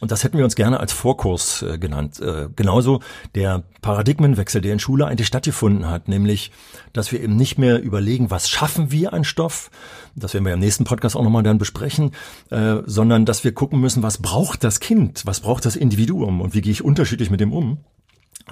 Und 0.00 0.10
das 0.10 0.24
hätten 0.24 0.36
wir 0.36 0.44
uns 0.44 0.56
gerne 0.56 0.80
als 0.80 0.92
Vorkurs 0.92 1.62
äh, 1.62 1.78
genannt. 1.78 2.20
Äh, 2.20 2.48
genauso 2.56 3.00
der 3.34 3.62
Paradigmenwechsel, 3.80 4.60
der 4.60 4.72
in 4.72 4.80
Schule 4.80 5.06
eigentlich 5.06 5.28
stattgefunden 5.28 5.88
hat, 5.88 6.08
nämlich, 6.08 6.50
dass 6.92 7.12
wir 7.12 7.22
eben 7.22 7.36
nicht 7.36 7.58
mehr 7.58 7.80
überlegen, 7.80 8.30
was 8.30 8.48
schaffen 8.48 8.90
wir 8.90 9.12
an 9.12 9.24
Stoff, 9.24 9.70
das 10.16 10.34
werden 10.34 10.44
wir 10.44 10.52
im 10.52 10.60
nächsten 10.60 10.84
Podcast 10.84 11.16
auch 11.16 11.22
nochmal 11.22 11.44
dann 11.44 11.58
besprechen, 11.58 12.10
äh, 12.50 12.78
sondern 12.86 13.24
dass 13.24 13.44
wir 13.44 13.52
gucken 13.52 13.80
müssen, 13.80 14.02
was 14.02 14.18
braucht 14.18 14.64
das 14.64 14.80
Kind, 14.80 15.22
was 15.26 15.40
braucht 15.40 15.64
das 15.64 15.76
Individuum 15.76 16.40
und 16.40 16.54
wie 16.54 16.60
gehe 16.60 16.72
ich 16.72 16.84
unterschiedlich 16.84 17.30
mit 17.30 17.40
dem 17.40 17.52
um. 17.52 17.78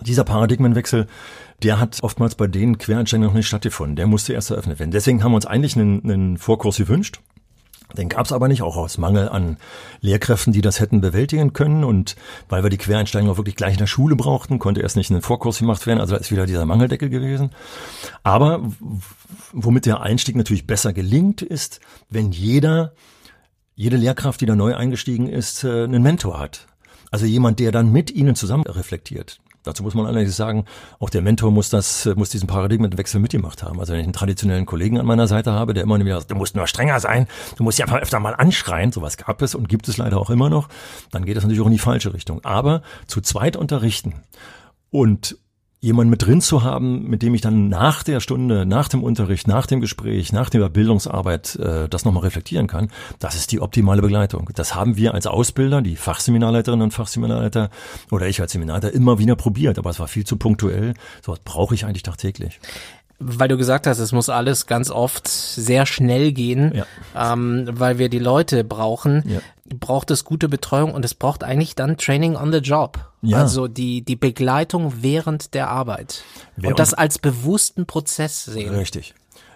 Dieser 0.01 0.25
Paradigmenwechsel, 0.25 1.07
der 1.63 1.79
hat 1.79 1.99
oftmals 2.03 2.35
bei 2.35 2.47
den 2.47 2.79
Quereinsteigern 2.79 3.27
noch 3.27 3.35
nicht 3.35 3.47
stattgefunden. 3.47 3.97
Der 3.97 4.07
musste 4.07 4.33
erst 4.33 4.51
eröffnet 4.51 4.79
werden. 4.79 4.91
Deswegen 4.91 5.23
haben 5.23 5.33
wir 5.33 5.37
uns 5.37 5.47
eigentlich 5.47 5.77
einen, 5.77 6.03
einen 6.05 6.39
Vorkurs 6.39 6.79
gewünscht 6.79 7.21
den 7.97 8.09
gab 8.09 8.27
es 8.27 8.33
aber 8.33 8.49
nicht, 8.49 8.63
auch 8.63 8.77
aus 8.77 8.99
Mangel 8.99 9.29
an 9.29 9.57
Lehrkräften, 10.01 10.53
die 10.53 10.61
das 10.61 10.81
hätten 10.81 11.01
bewältigen 11.01 11.53
können. 11.53 11.85
Und 11.85 12.17
weil 12.49 12.63
wir 12.63 12.71
die 12.71 12.79
Quereinsteiger 12.79 13.31
auch 13.31 13.37
wirklich 13.37 13.57
gleich 13.57 13.75
in 13.75 13.79
der 13.79 13.87
Schule 13.87 14.17
brauchten, 14.17 14.59
konnte 14.59 14.81
erst 14.81 14.97
nicht 14.97 15.11
ein 15.11 15.23
Vorkurs 15.23 15.59
gemacht 15.59 15.87
werden. 15.87 16.01
Also 16.01 16.15
da 16.15 16.21
ist 16.21 16.31
wieder 16.31 16.47
dieser 16.47 16.67
Mangeldeckel 16.67 17.09
gewesen. 17.09 17.51
Aber 18.23 18.63
womit 19.53 19.87
der 19.87 20.01
Einstieg 20.01 20.37
natürlich 20.37 20.67
besser 20.67 20.93
gelingt, 20.93 21.43
ist, 21.43 21.81
wenn 22.09 22.33
jeder, 22.33 22.95
jede 23.75 23.97
Lehrkraft, 23.97 24.41
die 24.41 24.47
da 24.47 24.57
neu 24.57 24.75
eingestiegen 24.75 25.29
ist, 25.29 25.65
äh, 25.65 25.85
einen 25.85 26.03
Mentor 26.03 26.39
hat. 26.39 26.67
Also 27.11 27.27
jemand, 27.27 27.61
der 27.61 27.73
dann 27.73 27.93
mit 27.93 28.11
ihnen 28.11 28.35
zusammen 28.35 28.65
reflektiert. 28.65 29.39
Dazu 29.65 29.83
muss 29.83 29.95
man 29.95 30.07
allerdings 30.07 30.37
sagen, 30.37 30.65
auch 30.99 31.11
der 31.11 31.23
Mentor 31.23 31.51
muss 31.53 31.71
das, 31.71 32.09
muss 32.17 32.31
diesen 32.31 32.49
Paradigmenwechsel 32.49 33.21
mitgemacht 33.21 33.63
haben. 33.63 33.79
Also 33.79 33.93
wenn 33.93 34.01
ich 34.01 34.07
einen 34.07 34.13
traditionellen 34.13 34.67
Kollegen 34.67 34.99
an 34.99 35.07
meiner 35.07 35.29
Seite 35.29 35.53
habe, 35.53 35.75
der 35.75 35.85
immer 35.85 35.99
wieder 35.99 36.19
sagt, 36.19 36.31
du 36.31 36.35
musst 36.35 36.57
nur 36.57 36.67
strenger 36.67 36.99
sein, 37.01 37.29
du 37.57 37.63
musst 37.63 37.79
ja 37.79 37.87
öfter 37.87 38.19
mal 38.19 38.35
anschreien, 38.35 38.93
sowas 38.93 39.17
gab 39.17 39.41
es 39.43 39.55
und 39.55 39.69
gibt 39.69 39.89
es 39.89 39.97
leider 39.97 40.19
auch 40.19 40.31
immer 40.31 40.51
noch, 40.51 40.69
dann 41.11 41.25
geht 41.25 41.37
das 41.37 41.45
natürlich 41.45 41.61
auch 41.61 41.67
in 41.67 41.73
die 41.73 41.79
falsche 41.79 42.13
Richtung. 42.13 42.45
Aber 42.45 42.83
zu 43.07 43.21
zweit 43.21 43.57
unterrichten 43.57 44.15
und 44.91 45.37
jemanden 45.83 46.11
mit 46.11 46.25
drin 46.25 46.41
zu 46.41 46.63
haben, 46.63 47.09
mit 47.09 47.23
dem 47.23 47.35
ich 47.35 47.41
dann 47.41 47.69
nach 47.69 48.05
der 48.05 48.21
Stunde, 48.21 48.65
nach 48.65 48.89
dem 48.89 49.03
Unterricht, 49.03 49.49
nach 49.49 49.67
dem 49.67 49.81
Gespräch, 49.81 50.33
nach 50.33 50.49
der 50.49 50.69
Bildungsarbeit 50.69 51.57
äh, 51.57 51.89
das 51.89 52.05
nochmal 52.05 52.23
reflektieren 52.23 52.69
kann, 52.69 52.89
das 53.19 53.35
ist 53.35 53.51
die 53.51 53.61
optimale 53.61 54.01
Begleitung. 54.01 54.49
Das 54.55 54.77
haben 54.77 54.97
wir 54.97 55.13
als 55.13 55.27
Ausbilder, 55.27 55.83
die 55.83 55.97
Fachseminarleiterinnen 55.97 56.85
und 56.85 56.93
Fachseminarleiter 56.93 57.69
oder 58.13 58.29
ich 58.29 58.41
als 58.41 58.53
Seminarleiter 58.53 58.93
immer 58.93 59.19
wieder 59.19 59.35
probiert, 59.35 59.77
aber 59.77 59.91
es 59.91 59.99
war 59.99 60.07
viel 60.07 60.25
zu 60.25 60.37
punktuell. 60.37 60.95
So 61.21 61.33
was 61.33 61.41
brauche 61.41 61.75
ich 61.75 61.85
eigentlich 61.85 62.05
tagtäglich 62.05 62.61
weil 63.25 63.49
du 63.49 63.57
gesagt 63.57 63.87
hast, 63.87 63.99
es 63.99 64.13
muss 64.13 64.29
alles 64.29 64.67
ganz 64.67 64.91
oft 64.91 65.29
sehr 65.29 65.87
schnell 65.87 66.33
gehen, 66.33 66.73
ja. 66.75 67.33
ähm, 67.33 67.69
weil 67.71 67.99
wir 67.99 68.09
die 68.09 68.19
Leute 68.19 68.65
brauchen, 68.65 69.23
ja. 69.27 69.41
Braucht 69.65 70.11
es 70.11 70.25
gute 70.25 70.49
Betreuung 70.49 70.93
und 70.93 71.05
es 71.05 71.15
braucht 71.15 71.45
eigentlich 71.45 71.75
dann 71.75 71.97
Training 71.97 72.37
on 72.37 72.53
the 72.53 72.59
Job. 72.59 73.13
Ja. 73.23 73.39
Also 73.39 73.69
die, 73.69 74.03
die 74.03 74.17
Begleitung 74.17 74.93
während 75.01 75.55
der 75.55 75.69
Arbeit. 75.69 76.25
Während 76.57 76.73
und 76.73 76.79
das 76.79 76.95
als 76.95 77.19
bewussten 77.19 77.87
Prozess 77.87 78.45
sehen. 78.45 78.75
Richtig. 78.75 79.15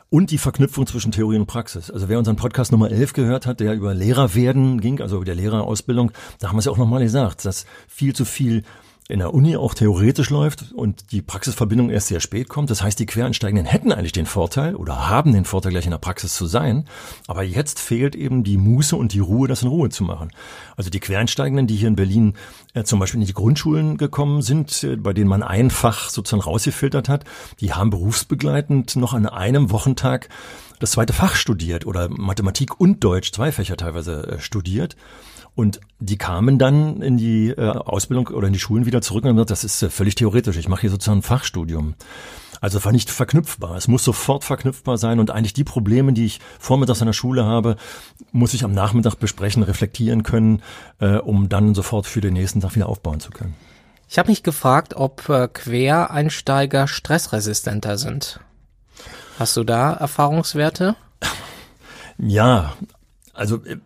Und 0.08 0.30
die 0.30 0.38
Verknüpfung 0.38 0.86
zwischen 0.86 1.10
Theorie 1.10 1.36
und 1.36 1.46
Praxis. 1.46 1.90
Also 1.90 2.08
wer 2.08 2.18
unseren 2.18 2.36
Podcast 2.36 2.70
Nummer 2.70 2.90
11 2.90 3.12
gehört 3.12 3.44
hat, 3.44 3.58
der 3.58 3.74
über 3.74 3.92
Lehrer 3.92 4.34
werden 4.36 4.80
ging, 4.80 5.00
also 5.00 5.16
über 5.16 5.24
der 5.24 5.34
Lehrerausbildung, 5.34 6.12
da 6.38 6.48
haben 6.48 6.54
wir 6.54 6.60
es 6.60 6.66
ja 6.66 6.72
auch 6.72 6.76
nochmal 6.76 7.02
gesagt, 7.02 7.44
dass 7.44 7.66
viel 7.88 8.14
zu 8.14 8.24
viel 8.24 8.62
in 9.08 9.20
der 9.20 9.32
Uni 9.32 9.56
auch 9.56 9.74
theoretisch 9.74 10.30
läuft 10.30 10.72
und 10.72 11.12
die 11.12 11.22
Praxisverbindung 11.22 11.90
erst 11.90 12.08
sehr 12.08 12.18
spät 12.18 12.48
kommt. 12.48 12.70
Das 12.70 12.82
heißt, 12.82 12.98
die 12.98 13.06
Quereinsteigenden 13.06 13.64
hätten 13.64 13.92
eigentlich 13.92 14.12
den 14.12 14.26
Vorteil 14.26 14.74
oder 14.74 15.08
haben 15.08 15.32
den 15.32 15.44
Vorteil, 15.44 15.70
gleich 15.70 15.84
in 15.84 15.92
der 15.92 15.98
Praxis 15.98 16.34
zu 16.34 16.46
sein. 16.46 16.86
Aber 17.28 17.44
jetzt 17.44 17.78
fehlt 17.78 18.16
eben 18.16 18.42
die 18.42 18.56
Muße 18.56 18.96
und 18.96 19.12
die 19.12 19.20
Ruhe, 19.20 19.46
das 19.46 19.62
in 19.62 19.68
Ruhe 19.68 19.90
zu 19.90 20.02
machen. 20.02 20.32
Also 20.76 20.90
die 20.90 20.98
Quereinsteigenden, 20.98 21.68
die 21.68 21.76
hier 21.76 21.88
in 21.88 21.94
Berlin 21.94 22.34
äh, 22.74 22.82
zum 22.82 22.98
Beispiel 22.98 23.20
in 23.20 23.26
die 23.26 23.32
Grundschulen 23.32 23.96
gekommen 23.96 24.42
sind, 24.42 24.82
äh, 24.82 24.96
bei 24.96 25.12
denen 25.12 25.28
man 25.28 25.44
einfach 25.44 26.08
sozusagen 26.08 26.42
rausgefiltert 26.42 27.08
hat, 27.08 27.24
die 27.60 27.72
haben 27.72 27.90
berufsbegleitend 27.90 28.96
noch 28.96 29.14
an 29.14 29.26
einem 29.26 29.70
Wochentag 29.70 30.28
das 30.80 30.90
zweite 30.90 31.12
Fach 31.12 31.36
studiert 31.36 31.86
oder 31.86 32.08
Mathematik 32.08 32.80
und 32.80 33.02
Deutsch, 33.04 33.32
zwei 33.32 33.52
Fächer 33.52 33.76
teilweise 33.76 34.26
äh, 34.26 34.40
studiert. 34.40 34.96
Und 35.56 35.80
die 35.98 36.18
kamen 36.18 36.58
dann 36.58 37.00
in 37.00 37.16
die 37.16 37.48
äh, 37.48 37.70
Ausbildung 37.70 38.28
oder 38.28 38.46
in 38.46 38.52
die 38.52 38.60
Schulen 38.60 38.84
wieder 38.84 39.00
zurück 39.00 39.24
und 39.24 39.30
haben 39.30 39.36
gesagt, 39.36 39.50
das 39.50 39.64
ist 39.64 39.82
äh, 39.82 39.88
völlig 39.88 40.14
theoretisch. 40.14 40.58
Ich 40.58 40.68
mache 40.68 40.82
hier 40.82 40.90
sozusagen 40.90 41.20
ein 41.20 41.22
Fachstudium. 41.22 41.94
Also 42.60 42.84
war 42.84 42.92
nicht 42.92 43.10
verknüpfbar. 43.10 43.74
Es 43.74 43.88
muss 43.88 44.04
sofort 44.04 44.44
verknüpfbar 44.44 44.98
sein 44.98 45.18
und 45.18 45.30
eigentlich 45.30 45.54
die 45.54 45.64
Probleme, 45.64 46.12
die 46.12 46.26
ich 46.26 46.40
vormittags 46.58 47.00
an 47.00 47.06
der 47.06 47.14
Schule 47.14 47.46
habe, 47.46 47.76
muss 48.32 48.52
ich 48.52 48.64
am 48.64 48.72
Nachmittag 48.72 49.14
besprechen, 49.16 49.62
reflektieren 49.62 50.22
können, 50.22 50.62
äh, 50.98 51.16
um 51.16 51.48
dann 51.48 51.74
sofort 51.74 52.06
für 52.06 52.20
den 52.20 52.34
nächsten 52.34 52.60
Tag 52.60 52.74
wieder 52.74 52.90
aufbauen 52.90 53.20
zu 53.20 53.30
können. 53.30 53.54
Ich 54.10 54.18
habe 54.18 54.28
mich 54.28 54.42
gefragt, 54.42 54.94
ob 54.94 55.26
äh, 55.30 55.48
Quereinsteiger 55.48 56.86
stressresistenter 56.86 57.96
sind. 57.96 58.40
Hast 59.38 59.56
du 59.56 59.64
da 59.64 59.94
Erfahrungswerte? 59.94 60.96
Ja, 62.18 62.74
also 63.32 63.64
äh, 63.64 63.78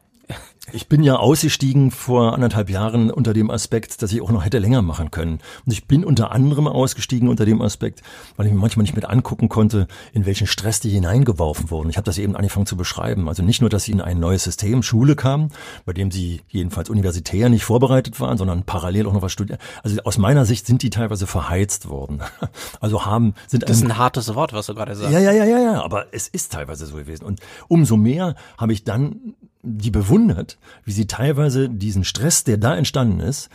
ich 0.72 0.88
bin 0.88 1.02
ja 1.02 1.16
ausgestiegen 1.16 1.90
vor 1.90 2.34
anderthalb 2.34 2.70
Jahren 2.70 3.10
unter 3.10 3.32
dem 3.32 3.50
Aspekt, 3.50 4.02
dass 4.02 4.12
ich 4.12 4.20
auch 4.20 4.30
noch 4.30 4.44
hätte 4.44 4.58
länger 4.58 4.82
machen 4.82 5.10
können. 5.10 5.40
Und 5.64 5.72
ich 5.72 5.86
bin 5.86 6.04
unter 6.04 6.32
anderem 6.32 6.68
ausgestiegen 6.68 7.28
unter 7.28 7.44
dem 7.44 7.62
Aspekt, 7.62 8.02
weil 8.36 8.46
ich 8.46 8.52
mir 8.52 8.58
manchmal 8.58 8.82
nicht 8.82 8.94
mit 8.94 9.06
angucken 9.06 9.48
konnte, 9.48 9.88
in 10.12 10.26
welchen 10.26 10.46
Stress 10.46 10.78
die 10.80 10.90
hineingeworfen 10.90 11.70
wurden. 11.70 11.90
Ich 11.90 11.96
habe 11.96 12.04
das 12.04 12.18
eben 12.18 12.36
angefangen 12.36 12.66
zu 12.66 12.76
beschreiben. 12.76 13.28
Also 13.28 13.42
nicht 13.42 13.60
nur, 13.60 13.70
dass 13.70 13.84
sie 13.84 13.92
in 13.92 14.00
ein 14.00 14.20
neues 14.20 14.44
System 14.44 14.82
Schule 14.82 15.16
kamen, 15.16 15.50
bei 15.86 15.92
dem 15.92 16.10
sie 16.10 16.42
jedenfalls 16.48 16.90
universitär 16.90 17.48
nicht 17.48 17.64
vorbereitet 17.64 18.20
waren, 18.20 18.36
sondern 18.36 18.64
parallel 18.64 19.06
auch 19.06 19.12
noch 19.14 19.22
was 19.22 19.32
studieren. 19.32 19.58
Also 19.82 20.00
aus 20.02 20.18
meiner 20.18 20.44
Sicht 20.44 20.66
sind 20.66 20.82
die 20.82 20.90
teilweise 20.90 21.26
verheizt 21.26 21.88
worden. 21.88 22.20
Also 22.80 23.04
haben 23.04 23.34
sind 23.46 23.68
Das 23.68 23.78
ist 23.78 23.84
ein 23.84 23.98
hartes 23.98 24.34
Wort, 24.34 24.52
was 24.52 24.66
du 24.66 24.74
gerade 24.74 24.94
sagst. 24.94 25.12
ja, 25.12 25.18
ja, 25.18 25.32
ja, 25.32 25.44
ja, 25.44 25.58
ja, 25.58 25.82
aber 25.82 26.06
es 26.12 26.28
ist 26.28 26.52
teilweise 26.52 26.86
so 26.86 26.96
gewesen. 26.96 27.24
Und 27.24 27.40
umso 27.68 27.96
mehr 27.96 28.34
habe 28.58 28.72
ich 28.72 28.84
dann 28.84 29.34
die 29.62 29.90
bewundert, 29.90 30.58
wie 30.84 30.92
sie 30.92 31.06
teilweise 31.06 31.68
diesen 31.68 32.04
Stress, 32.04 32.44
der 32.44 32.56
da 32.56 32.76
entstanden 32.76 33.20
ist, 33.20 33.50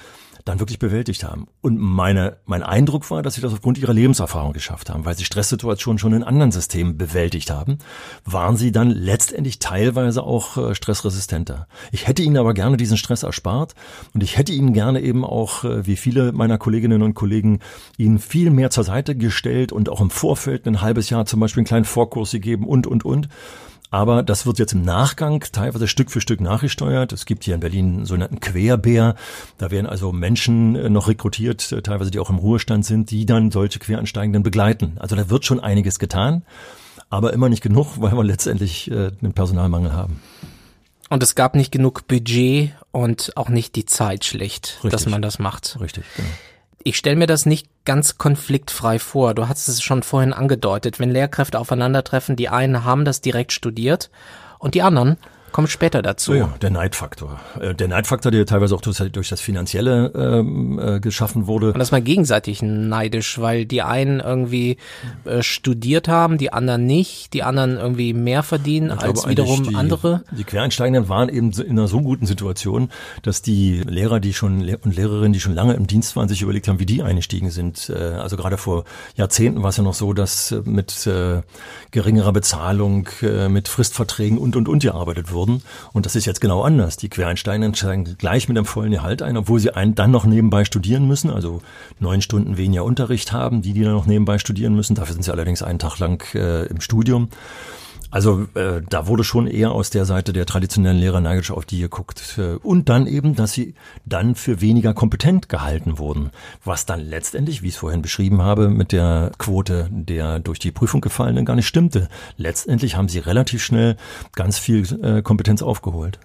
dann 0.46 0.60
wirklich 0.60 0.78
bewältigt 0.78 1.24
haben. 1.24 1.48
Und 1.62 1.80
meine, 1.80 2.38
mein 2.46 2.62
Eindruck 2.62 3.10
war, 3.10 3.24
dass 3.24 3.34
sie 3.34 3.42
das 3.42 3.52
aufgrund 3.52 3.80
ihrer 3.80 3.94
Lebenserfahrung 3.94 4.54
geschafft 4.54 4.92
haben, 4.92 5.04
weil 5.04 5.18
sie 5.18 5.26
Stresssituationen 5.26 5.98
schon 5.98 6.14
in 6.14 6.24
anderen 6.24 6.52
Systemen 6.52 6.98
bewältigt 6.98 7.50
haben, 7.50 7.80
waren 8.26 8.56
sie 8.56 8.72
dann 8.72 8.92
letztendlich 8.92 9.58
teilweise 9.58 10.22
auch 10.22 10.58
äh, 10.58 10.76
stressresistenter. 10.76 11.68
Ich 11.92 12.08
hätte 12.08 12.22
ihnen 12.22 12.38
aber 12.38 12.54
gerne 12.54 12.78
diesen 12.78 12.98
Stress 12.98 13.24
erspart 13.24 13.74
und 14.14 14.22
ich 14.22 14.38
hätte 14.38 14.54
ihnen 14.54 14.74
gerne 14.74 15.02
eben 15.02 15.26
auch, 15.26 15.64
äh, 15.64 15.88
wie 15.88 15.96
viele 15.96 16.32
meiner 16.32 16.60
Kolleginnen 16.60 17.02
und 17.02 17.16
Kollegen, 17.16 17.60
ihnen 17.98 18.20
viel 18.20 18.52
mehr 18.52 18.70
zur 18.70 18.84
Seite 18.84 19.16
gestellt 19.16 19.72
und 19.72 19.90
auch 19.90 20.00
im 20.00 20.12
Vorfeld 20.12 20.68
ein 20.68 20.82
halbes 20.82 21.10
Jahr 21.10 21.26
zum 21.26 21.40
Beispiel 21.40 21.62
einen 21.62 21.68
kleinen 21.68 21.86
Vorkurs 21.86 22.32
gegeben 22.32 22.68
und, 22.68 22.86
und, 22.86 23.04
und. 23.04 23.30
Aber 23.96 24.24
das 24.24 24.46
wird 24.46 24.60
jetzt 24.60 24.74
im 24.74 24.82
Nachgang 24.82 25.40
teilweise 25.54 25.88
Stück 25.88 26.12
für 26.12 26.20
Stück 26.20 26.42
nachgesteuert. 26.42 27.14
Es 27.14 27.26
gibt 27.26 27.46
hier 27.46 27.54
in 27.54 27.62
Berlin 27.62 27.96
einen 27.96 28.06
sogenannten 28.06 28.42
Querbär. 28.42 29.16
Da 29.58 29.72
werden 29.72 29.86
also 29.86 30.12
Menschen 30.12 30.76
äh, 30.76 30.90
noch 30.90 31.08
rekrutiert, 31.08 31.72
äh, 31.72 31.82
teilweise 31.82 32.12
die 32.12 32.20
auch 32.20 32.30
im 32.30 32.36
Ruhestand 32.36 32.84
sind, 32.84 33.10
die 33.10 33.26
dann 33.26 33.52
solche 33.52 33.80
Queransteigenden 33.80 34.44
begleiten. 34.44 34.98
Also 35.00 35.16
da 35.16 35.30
wird 35.30 35.46
schon 35.46 35.62
einiges 35.62 35.98
getan, 35.98 36.42
aber 37.10 37.32
immer 37.32 37.48
nicht 37.48 37.64
genug, 37.64 37.94
weil 38.02 38.12
wir 38.12 38.26
letztendlich 38.26 38.92
äh, 38.92 39.12
einen 39.22 39.32
Personalmangel 39.32 39.94
haben. 39.94 40.20
Und 41.10 41.24
es 41.24 41.36
gab 41.36 41.56
nicht 41.56 41.72
genug 41.72 42.06
Budget 42.06 42.74
und 42.92 43.32
auch 43.38 43.48
nicht 43.48 43.78
die 43.78 43.86
Zeit 43.86 44.26
schlicht, 44.26 44.80
dass 44.84 44.92
Richtig. 44.92 45.12
man 45.12 45.22
das 45.22 45.40
macht. 45.40 45.78
Richtig, 45.80 46.04
genau. 46.18 46.28
Ich 46.88 46.98
stelle 46.98 47.16
mir 47.16 47.26
das 47.26 47.48
nicht 47.48 47.68
ganz 47.84 48.20
konfliktfrei 48.20 49.00
vor. 49.00 49.34
Du 49.34 49.48
hast 49.48 49.68
es 49.68 49.82
schon 49.82 50.04
vorhin 50.04 50.34
angedeutet. 50.34 51.00
Wenn 51.00 51.10
Lehrkräfte 51.10 51.58
aufeinandertreffen, 51.58 52.36
die 52.36 52.48
einen 52.48 52.84
haben 52.86 53.06
das 53.06 53.22
direkt 53.22 53.54
studiert 53.54 54.12
und 54.60 54.76
die 54.76 54.84
anderen 54.84 55.18
kommen 55.56 55.70
später 55.70 56.02
dazu. 56.02 56.34
Ja, 56.34 56.54
der 56.62 56.70
Neidfaktor. 56.70 57.40
Äh, 57.62 57.74
Der 57.76 57.88
Neidfaktor, 57.88 58.30
der 58.30 58.46
teilweise 58.46 58.76
auch 58.76 58.82
durch, 58.82 59.30
das 59.30 59.40
Finanzielle 59.40 60.12
ähm, 60.14 60.78
äh, 60.78 61.00
geschaffen 61.00 61.48
wurde. 61.48 61.72
Und 61.72 61.80
das 61.80 61.92
mal 61.92 62.02
gegenseitig 62.02 62.62
neidisch, 62.62 63.40
weil 63.40 63.66
die 63.66 63.82
einen 63.82 64.20
irgendwie 64.20 64.76
äh, 65.24 65.42
studiert 65.42 66.10
haben, 66.10 66.38
die 66.38 66.52
anderen 66.52 66.86
nicht, 66.86 67.32
die 67.34 67.44
anderen 67.44 67.78
irgendwie 67.78 68.14
mehr 68.14 68.44
verdienen 68.44 68.92
Ich 68.98 69.02
als 69.02 69.30
wiederum 69.30 69.64
die, 69.64 69.76
andere. 69.76 70.26
Die 70.38 70.44
Quereinsteigenden 70.44 71.08
waren 71.08 71.30
eben 71.30 71.52
in 71.54 71.80
einer 71.80 71.88
so 71.88 72.02
guten 72.02 72.26
Situation, 72.26 72.90
dass 73.22 73.42
die 73.42 73.80
Lehrer, 73.80 74.20
die 74.20 74.34
schon 74.34 74.56
und 74.84 74.94
Lehrerinnen, 74.94 75.32
die 75.32 75.40
schon 75.40 75.56
lange 75.56 75.76
im 75.76 75.88
Dienst 75.88 76.18
waren, 76.18 76.28
sich 76.28 76.42
überlegt 76.42 76.68
haben, 76.68 76.80
wie 76.80 76.86
die 76.86 77.02
eingestiegen 77.02 77.50
sind. 77.50 77.90
Äh, 77.90 77.94
Also 77.94 78.36
gerade 78.36 78.58
vor 78.58 78.84
Jahrzehnten 79.16 79.64
war 79.64 79.70
es 79.70 79.78
ja 79.78 79.84
noch 79.84 79.94
so, 79.94 80.12
dass 80.12 80.54
mit 80.66 81.08
äh, 81.08 81.44
geringerer 81.92 82.34
Bezahlung, 82.34 83.08
mit 83.48 83.70
Fristverträgen 83.70 84.38
und 84.38 84.58
und 84.58 84.68
und 84.68 84.84
gearbeitet 84.84 85.32
wurden. 85.46 85.62
Und 85.94 86.06
das 86.06 86.16
ist 86.16 86.26
jetzt 86.26 86.42
genau 86.42 86.64
anders. 86.64 86.98
Die 86.98 87.10
Quereinsteigenden 87.10 87.76
steigen 87.76 88.16
gleich 88.18 88.48
mit 88.48 88.58
einem 88.58 88.66
vollen 88.66 88.92
Gehalt 88.92 89.22
ein, 89.22 89.38
obwohl 89.38 89.60
sie 89.60 89.72
einen 89.72 89.96
dann 89.96 90.12
noch 90.12 90.26
nebenbei 90.26 90.66
studieren 90.66 91.08
müssen, 91.08 91.30
also 91.30 91.62
neun 92.00 92.22
Stunden 92.22 92.58
weniger 92.58 92.84
Unterricht 92.84 93.32
haben, 93.32 93.62
die 93.62 93.74
die 93.74 93.84
dann 93.84 93.94
noch 93.94 94.06
nebenbei 94.06 94.38
studieren 94.38 94.76
müssen. 94.76 94.96
Dafür 94.96 95.14
sind 95.14 95.24
sie 95.24 95.32
allerdings 95.32 95.62
einen 95.62 95.80
Tag 95.80 96.00
lang 96.00 96.24
äh, 96.34 96.66
im 96.66 96.82
Studium. 96.82 97.30
Also 98.16 98.48
äh, 98.54 98.82
da 98.90 99.08
wurde 99.08 99.26
schon 99.26 99.46
eher 99.46 99.74
aus 99.74 99.90
der 99.90 100.06
Seite 100.06 100.32
der 100.32 100.46
traditionellen 100.46 100.98
Lehrer 100.98 101.20
neidisch 101.20 101.52
auf 101.52 101.66
die 101.66 101.82
geguckt. 101.82 102.38
Äh, 102.38 102.56
Und 102.64 102.88
dann 102.88 103.08
eben, 103.08 103.36
dass 103.36 103.52
sie 103.52 103.74
dann 104.06 104.36
für 104.36 104.62
weniger 104.62 104.94
kompetent 104.94 105.50
gehalten 105.50 105.98
wurden. 106.00 106.32
Was 106.64 106.86
dann 106.86 107.02
letztendlich, 107.02 107.62
wie 107.62 107.68
ich 107.68 107.74
es 107.74 107.80
vorhin 107.82 108.02
beschrieben 108.02 108.42
habe, 108.42 108.70
mit 108.70 108.94
der 108.94 109.34
Quote 109.38 109.90
der 109.92 110.40
durch 110.40 110.60
die 110.60 110.72
Prüfung 110.72 111.02
gefallenen 111.02 111.44
gar 111.44 111.58
nicht 111.58 111.68
stimmte. 111.68 112.08
Letztendlich 112.38 112.96
haben 112.96 113.10
sie 113.10 113.20
relativ 113.20 113.62
schnell 113.62 113.98
ganz 114.34 114.60
viel 114.60 114.84
äh, 115.04 115.22
Kompetenz 115.22 115.62
aufgeholt. 115.62 116.18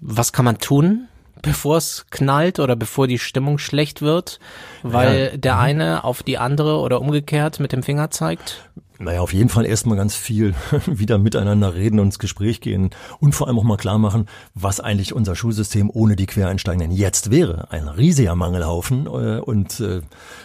Was 0.00 0.32
kann 0.32 0.44
man 0.46 0.58
tun, 0.58 1.06
bevor 1.42 1.76
es 1.76 2.06
knallt 2.10 2.58
oder 2.58 2.74
bevor 2.74 3.06
die 3.06 3.20
Stimmung 3.20 3.58
schlecht 3.58 4.02
wird, 4.02 4.40
weil 4.82 5.30
Ja. 5.32 5.36
der 5.36 5.58
eine 5.60 6.02
auf 6.02 6.24
die 6.24 6.38
andere 6.38 6.80
oder 6.80 7.00
umgekehrt 7.00 7.60
mit 7.60 7.70
dem 7.70 7.84
Finger 7.84 8.10
zeigt? 8.10 8.68
Naja, 8.98 9.20
auf 9.20 9.34
jeden 9.34 9.50
Fall 9.50 9.66
erstmal 9.66 9.96
ganz 9.96 10.14
viel 10.16 10.54
wieder 10.86 11.18
miteinander 11.18 11.74
reden 11.74 11.98
und 12.00 12.06
ins 12.06 12.18
Gespräch 12.18 12.60
gehen 12.60 12.90
und 13.20 13.34
vor 13.34 13.46
allem 13.46 13.58
auch 13.58 13.64
mal 13.64 13.76
klar 13.76 13.98
machen, 13.98 14.26
was 14.54 14.80
eigentlich 14.80 15.12
unser 15.14 15.36
Schulsystem 15.36 15.90
ohne 15.92 16.16
die 16.16 16.26
Quereinsteigenden 16.26 16.90
jetzt 16.96 17.30
wäre. 17.30 17.70
Ein 17.70 17.88
riesiger 17.88 18.34
Mangelhaufen 18.34 19.06
äh, 19.06 19.40
und 19.40 19.80
äh, 19.80 20.00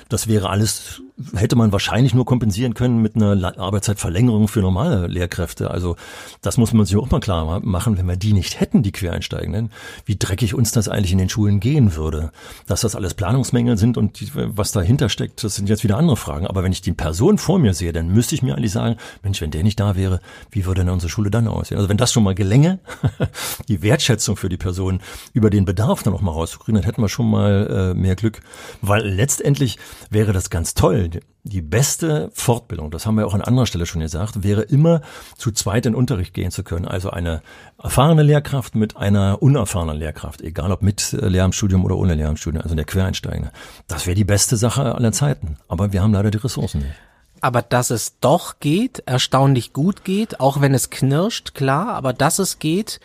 das 0.10 0.28
wäre 0.28 0.50
alles, 0.50 1.02
hätte 1.34 1.56
man 1.56 1.72
wahrscheinlich 1.72 2.14
nur 2.14 2.26
kompensieren 2.26 2.74
können 2.74 3.02
mit 3.02 3.16
einer 3.16 3.58
Arbeitszeitverlängerung 3.58 4.50
für 4.50 4.60
normale 4.60 5.08
Lehrkräfte. 5.08 5.72
Also 5.72 5.96
das 6.42 6.58
muss 6.58 6.74
man 6.74 6.86
sich 6.86 6.98
auch 6.98 7.10
mal 7.10 7.22
klar 7.22 7.46
ma- 7.46 7.62
machen, 7.62 7.98
wenn 7.98 8.08
wir 8.08 8.18
die 8.18 8.34
nicht 8.34 8.60
hätten, 8.60 8.84
die 8.84 8.92
Quereinsteigenden, 8.92 9.72
wie 10.04 10.18
dreckig 10.18 10.54
uns 10.56 10.74
das 10.74 10.90
eigentlich 10.90 11.14
in 11.14 11.20
den 11.20 11.30
Schulen 11.30 11.62
gehen 11.62 11.96
würde. 11.96 12.32
Dass 12.68 12.82
das 12.82 12.98
alles 12.98 13.14
Planungsmängel 13.14 13.78
sind 13.78 13.98
und 13.98 14.20
was 14.36 14.74
dahinter 14.74 15.08
steckt, 15.08 15.42
das 15.44 15.56
sind 15.56 15.70
jetzt 15.70 15.86
wieder 15.86 15.98
andere 15.98 16.18
Fragen. 16.18 16.48
Aber 16.48 16.64
wenn 16.64 16.74
ich 16.74 16.82
die 16.82 16.92
Person 16.92 17.38
vor 17.38 17.58
mir 17.60 17.74
sehe, 17.74 17.94
dann 17.94 18.10
müsste 18.10 18.36
ich 18.36 18.41
mir 18.42 18.56
eigentlich 18.56 18.72
sagen, 18.72 18.98
Mensch, 19.24 19.42
wenn 19.42 19.52
der 19.52 19.64
nicht 19.64 19.80
da 19.80 19.96
wäre, 19.96 20.20
wie 20.52 20.66
würde 20.66 20.82
denn 20.82 20.90
unsere 20.90 21.10
Schule 21.10 21.32
dann 21.32 21.48
aussehen? 21.48 21.78
Also 21.78 21.90
wenn 21.90 21.98
das 21.98 22.12
schon 22.12 22.24
mal 22.24 22.36
gelänge, 22.36 22.80
die 23.68 23.82
Wertschätzung 23.82 24.38
für 24.38 24.50
die 24.50 24.58
Person 24.58 25.02
über 25.34 25.50
den 25.50 25.66
Bedarf 25.66 26.04
dann 26.04 26.14
auch 26.14 26.22
mal 26.22 26.32
rauszukriegen, 26.32 26.76
dann 26.76 26.86
hätten 26.86 27.02
wir 27.02 27.10
schon 27.10 27.30
mal 27.30 27.92
äh, 27.92 27.94
mehr 27.94 28.16
Glück. 28.16 28.42
Weil 28.82 29.08
letztendlich 29.08 29.78
wäre 30.10 30.34
das 30.34 30.50
ganz 30.50 30.74
toll. 30.74 31.10
Die 31.44 31.62
beste 31.62 32.30
Fortbildung, 32.34 32.92
das 32.92 33.08
haben 33.08 33.16
wir 33.16 33.26
auch 33.26 33.34
an 33.34 33.42
anderer 33.42 33.66
Stelle 33.66 33.88
schon 33.88 34.02
gesagt, 34.02 34.44
wäre 34.44 34.62
immer 34.62 35.02
zu 35.38 35.52
zweit 35.52 35.88
in 35.88 35.96
Unterricht 35.96 36.36
gehen 36.36 36.52
zu 36.52 36.64
können. 36.64 36.88
Also 36.88 37.10
eine 37.10 37.42
erfahrene 37.82 38.22
Lehrkraft 38.22 38.76
mit 38.76 38.96
einer 38.96 39.42
unerfahrenen 39.42 39.98
Lehrkraft, 39.98 40.42
egal 40.42 40.72
ob 40.72 40.84
mit 40.84 41.14
äh, 41.14 41.28
Lehramtsstudium 41.28 41.84
oder 41.84 41.98
ohne 41.98 42.14
Lehramtsstudium, 42.14 42.62
also 42.62 42.76
der 42.76 42.86
Quereinsteiger. 42.86 43.52
Das 43.88 44.06
wäre 44.06 44.16
die 44.16 44.24
beste 44.24 44.56
Sache 44.56 44.94
aller 44.94 45.12
Zeiten. 45.12 45.58
Aber 45.68 45.94
wir 45.94 46.04
haben 46.04 46.14
leider 46.14 46.30
die 46.30 46.38
Ressourcen 46.38 46.82
nicht. 46.82 46.96
Aber 47.42 47.62
dass 47.62 47.90
es 47.90 48.20
doch 48.20 48.60
geht, 48.60 49.04
erstaunlich 49.06 49.74
gut 49.74 50.04
geht, 50.04 50.40
auch 50.40 50.62
wenn 50.62 50.74
es 50.74 50.90
knirscht, 50.90 51.54
klar, 51.56 51.90
aber 51.90 52.14
dass 52.14 52.40
es 52.40 52.60
geht, 52.60 53.00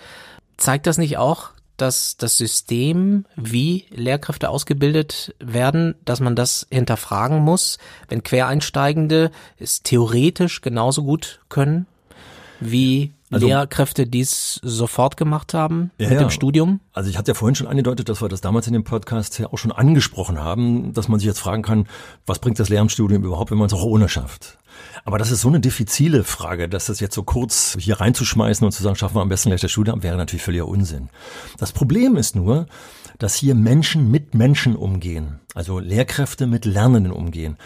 zeigt 0.58 0.86
das 0.86 0.98
nicht 0.98 1.16
auch, 1.16 1.50
dass 1.76 2.16
das 2.16 2.38
System, 2.38 3.26
wie 3.34 3.86
Lehrkräfte 3.90 4.48
ausgebildet 4.48 5.34
werden, 5.38 5.94
dass 6.04 6.20
man 6.20 6.36
das 6.36 6.66
hinterfragen 6.70 7.40
muss, 7.40 7.78
wenn 8.08 8.22
Quereinsteigende 8.22 9.30
es 9.58 9.82
theoretisch 9.82 10.60
genauso 10.60 11.02
gut 11.02 11.40
können 11.48 11.86
wie 12.60 13.12
Also, 13.30 13.48
Lehrkräfte, 13.48 14.06
die 14.06 14.20
es 14.20 14.60
sofort 14.62 15.16
gemacht 15.16 15.52
haben 15.52 15.90
ja, 15.98 16.08
mit 16.08 16.20
ja. 16.20 16.26
dem 16.26 16.30
Studium? 16.30 16.80
Also 16.92 17.10
ich 17.10 17.18
hatte 17.18 17.32
ja 17.32 17.34
vorhin 17.34 17.56
schon 17.56 17.66
angedeutet, 17.66 18.08
dass 18.08 18.22
wir 18.22 18.28
das 18.28 18.40
damals 18.40 18.68
in 18.68 18.72
dem 18.72 18.84
Podcast 18.84 19.38
ja 19.40 19.48
auch 19.52 19.58
schon 19.58 19.72
angesprochen 19.72 20.38
haben, 20.38 20.92
dass 20.92 21.08
man 21.08 21.18
sich 21.18 21.26
jetzt 21.26 21.40
fragen 21.40 21.62
kann, 21.62 21.88
was 22.24 22.38
bringt 22.38 22.60
das 22.60 22.68
Lehramtsstudium 22.68 23.24
überhaupt, 23.24 23.50
wenn 23.50 23.58
man 23.58 23.66
es 23.66 23.72
auch 23.72 23.82
ohne 23.82 24.08
schafft? 24.08 24.58
Aber 25.04 25.18
das 25.18 25.30
ist 25.30 25.40
so 25.40 25.48
eine 25.48 25.60
diffizile 25.60 26.22
Frage, 26.22 26.68
dass 26.68 26.86
das 26.86 27.00
jetzt 27.00 27.14
so 27.14 27.22
kurz 27.24 27.76
hier 27.80 28.00
reinzuschmeißen 28.00 28.64
und 28.64 28.72
zu 28.72 28.82
sagen, 28.82 28.96
schaffen 28.96 29.16
wir 29.16 29.22
am 29.22 29.28
besten 29.28 29.50
gleich 29.50 29.60
das 29.60 29.72
Studium, 29.72 30.02
wäre 30.02 30.16
natürlich 30.16 30.42
völliger 30.42 30.68
Unsinn. 30.68 31.08
Das 31.58 31.72
Problem 31.72 32.16
ist 32.16 32.36
nur, 32.36 32.66
dass 33.18 33.34
hier 33.34 33.54
Menschen 33.54 34.10
mit 34.10 34.34
Menschen 34.34 34.76
umgehen, 34.76 35.40
also 35.54 35.78
Lehrkräfte 35.78 36.46
mit 36.46 36.64
Lernenden 36.64 37.12
umgehen. 37.12 37.56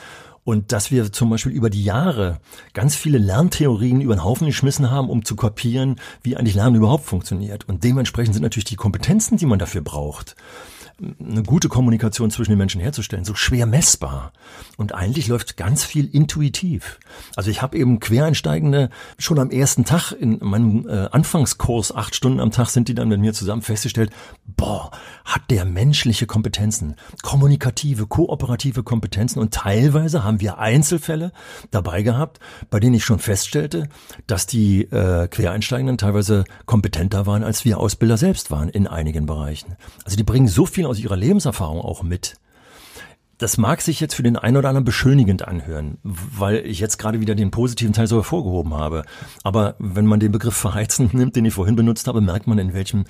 Und 0.44 0.72
dass 0.72 0.90
wir 0.90 1.12
zum 1.12 1.30
Beispiel 1.30 1.52
über 1.52 1.70
die 1.70 1.84
Jahre 1.84 2.40
ganz 2.72 2.96
viele 2.96 3.18
Lerntheorien 3.18 4.00
über 4.00 4.16
den 4.16 4.24
Haufen 4.24 4.46
geschmissen 4.46 4.90
haben, 4.90 5.10
um 5.10 5.24
zu 5.24 5.36
kopieren, 5.36 5.96
wie 6.22 6.36
eigentlich 6.36 6.54
Lernen 6.54 6.76
überhaupt 6.76 7.04
funktioniert. 7.04 7.68
Und 7.68 7.84
dementsprechend 7.84 8.34
sind 8.34 8.42
natürlich 8.42 8.64
die 8.64 8.76
Kompetenzen, 8.76 9.36
die 9.36 9.46
man 9.46 9.58
dafür 9.58 9.82
braucht, 9.82 10.36
eine 11.18 11.42
gute 11.42 11.68
Kommunikation 11.68 12.30
zwischen 12.30 12.52
den 12.52 12.58
Menschen 12.58 12.80
herzustellen, 12.80 13.24
so 13.24 13.34
schwer 13.34 13.66
messbar. 13.66 14.32
Und 14.76 14.94
eigentlich 14.94 15.28
läuft 15.28 15.56
ganz 15.56 15.84
viel 15.84 16.06
intuitiv. 16.06 16.98
Also 17.36 17.50
ich 17.50 17.62
habe 17.62 17.78
eben 17.78 18.00
Quereinsteigende 18.00 18.90
schon 19.18 19.38
am 19.38 19.50
ersten 19.50 19.84
Tag 19.84 20.12
in 20.12 20.38
meinem 20.40 20.86
äh, 20.88 21.08
Anfangskurs, 21.10 21.94
acht 21.94 22.14
Stunden 22.14 22.40
am 22.40 22.50
Tag 22.50 22.68
sind 22.68 22.88
die 22.88 22.94
dann 22.94 23.08
mit 23.08 23.20
mir 23.20 23.32
zusammen 23.32 23.62
festgestellt, 23.62 24.10
boah, 24.46 24.90
hat 25.24 25.42
der 25.50 25.64
menschliche 25.64 26.26
Kompetenzen, 26.26 26.96
kommunikative, 27.22 28.06
kooperative 28.06 28.82
Kompetenzen 28.82 29.38
und 29.38 29.54
teilweise 29.54 30.24
haben 30.24 30.40
wir 30.40 30.58
Einzelfälle 30.58 31.32
dabei 31.70 32.02
gehabt, 32.02 32.40
bei 32.68 32.80
denen 32.80 32.94
ich 32.94 33.04
schon 33.04 33.18
feststellte, 33.18 33.88
dass 34.26 34.46
die 34.46 34.82
äh, 34.82 35.28
Quereinsteigenden 35.28 35.98
teilweise 35.98 36.44
kompetenter 36.66 37.26
waren, 37.26 37.44
als 37.44 37.64
wir 37.64 37.78
Ausbilder 37.78 38.16
selbst 38.16 38.50
waren 38.50 38.68
in 38.68 38.86
einigen 38.86 39.26
Bereichen. 39.26 39.76
Also 40.04 40.16
die 40.16 40.24
bringen 40.24 40.48
so 40.48 40.66
viel 40.66 40.86
aus 40.90 40.98
ihrer 40.98 41.16
Lebenserfahrung 41.16 41.80
auch 41.80 42.02
mit. 42.02 42.34
Das 43.38 43.56
mag 43.56 43.80
sich 43.80 44.00
jetzt 44.00 44.14
für 44.14 44.22
den 44.22 44.36
einen 44.36 44.58
oder 44.58 44.68
anderen 44.68 44.84
beschönigend 44.84 45.48
anhören, 45.48 45.96
weil 46.02 46.56
ich 46.66 46.78
jetzt 46.78 46.98
gerade 46.98 47.20
wieder 47.20 47.34
den 47.34 47.50
positiven 47.50 47.94
Teil 47.94 48.06
so 48.06 48.16
hervorgehoben 48.16 48.74
habe. 48.74 49.04
Aber 49.44 49.76
wenn 49.78 50.04
man 50.04 50.20
den 50.20 50.30
Begriff 50.30 50.54
verheizen 50.54 51.08
nimmt, 51.14 51.36
den 51.36 51.46
ich 51.46 51.54
vorhin 51.54 51.74
benutzt 51.74 52.06
habe, 52.06 52.20
merkt 52.20 52.46
man, 52.46 52.58
in 52.58 52.74
welchem 52.74 53.06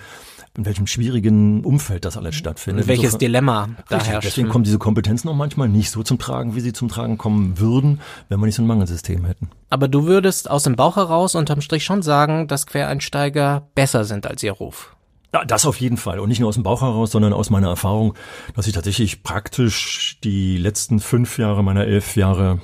in 0.56 0.66
welchem 0.66 0.86
schwierigen 0.86 1.64
Umfeld 1.64 2.04
das 2.04 2.16
alles 2.16 2.34
stattfindet. 2.34 2.88
Welches 2.88 3.04
Insofern, 3.04 3.18
Dilemma 3.20 3.68
da 3.88 3.96
richtig, 3.96 4.12
herrscht. 4.12 4.28
Deswegen 4.28 4.48
kommen 4.48 4.64
diese 4.64 4.78
Kompetenzen 4.78 5.28
auch 5.28 5.34
manchmal 5.34 5.68
nicht 5.68 5.90
so 5.90 6.02
zum 6.02 6.18
Tragen, 6.18 6.56
wie 6.56 6.60
sie 6.60 6.72
zum 6.72 6.88
Tragen 6.88 7.18
kommen 7.18 7.58
würden, 7.60 8.00
wenn 8.28 8.40
wir 8.40 8.46
nicht 8.46 8.56
so 8.56 8.62
ein 8.62 8.66
Mangelsystem 8.66 9.24
hätten. 9.24 9.48
Aber 9.68 9.86
du 9.86 10.06
würdest 10.06 10.50
aus 10.50 10.64
dem 10.64 10.74
Bauch 10.74 10.96
heraus 10.96 11.36
unterm 11.36 11.60
Strich 11.60 11.84
schon 11.84 12.02
sagen, 12.02 12.48
dass 12.48 12.66
Quereinsteiger 12.66 13.68
besser 13.76 14.04
sind 14.04 14.26
als 14.26 14.42
ihr 14.42 14.52
Ruf. 14.52 14.96
Das 15.32 15.64
auf 15.64 15.80
jeden 15.80 15.96
Fall. 15.96 16.18
Und 16.18 16.28
nicht 16.28 16.40
nur 16.40 16.48
aus 16.48 16.56
dem 16.56 16.64
Bauch 16.64 16.82
heraus, 16.82 17.12
sondern 17.12 17.32
aus 17.32 17.50
meiner 17.50 17.68
Erfahrung, 17.68 18.14
dass 18.56 18.66
ich 18.66 18.72
tatsächlich 18.72 19.22
praktisch 19.22 20.18
die 20.24 20.56
letzten 20.56 20.98
fünf 20.98 21.38
Jahre 21.38 21.62
meiner 21.62 21.84
elf 21.84 22.16
Jahre 22.16 22.60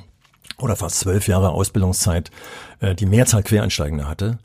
oder 0.59 0.75
fast 0.75 1.01
zwölf 1.01 1.29
Jahre 1.29 1.51
Ausbildungszeit 1.51 2.31
äh, 2.81 2.95
die 2.95 3.07
Mehrzahl 3.07 3.43
Quereinsteigende 3.43 4.09
hatte. 4.09 4.39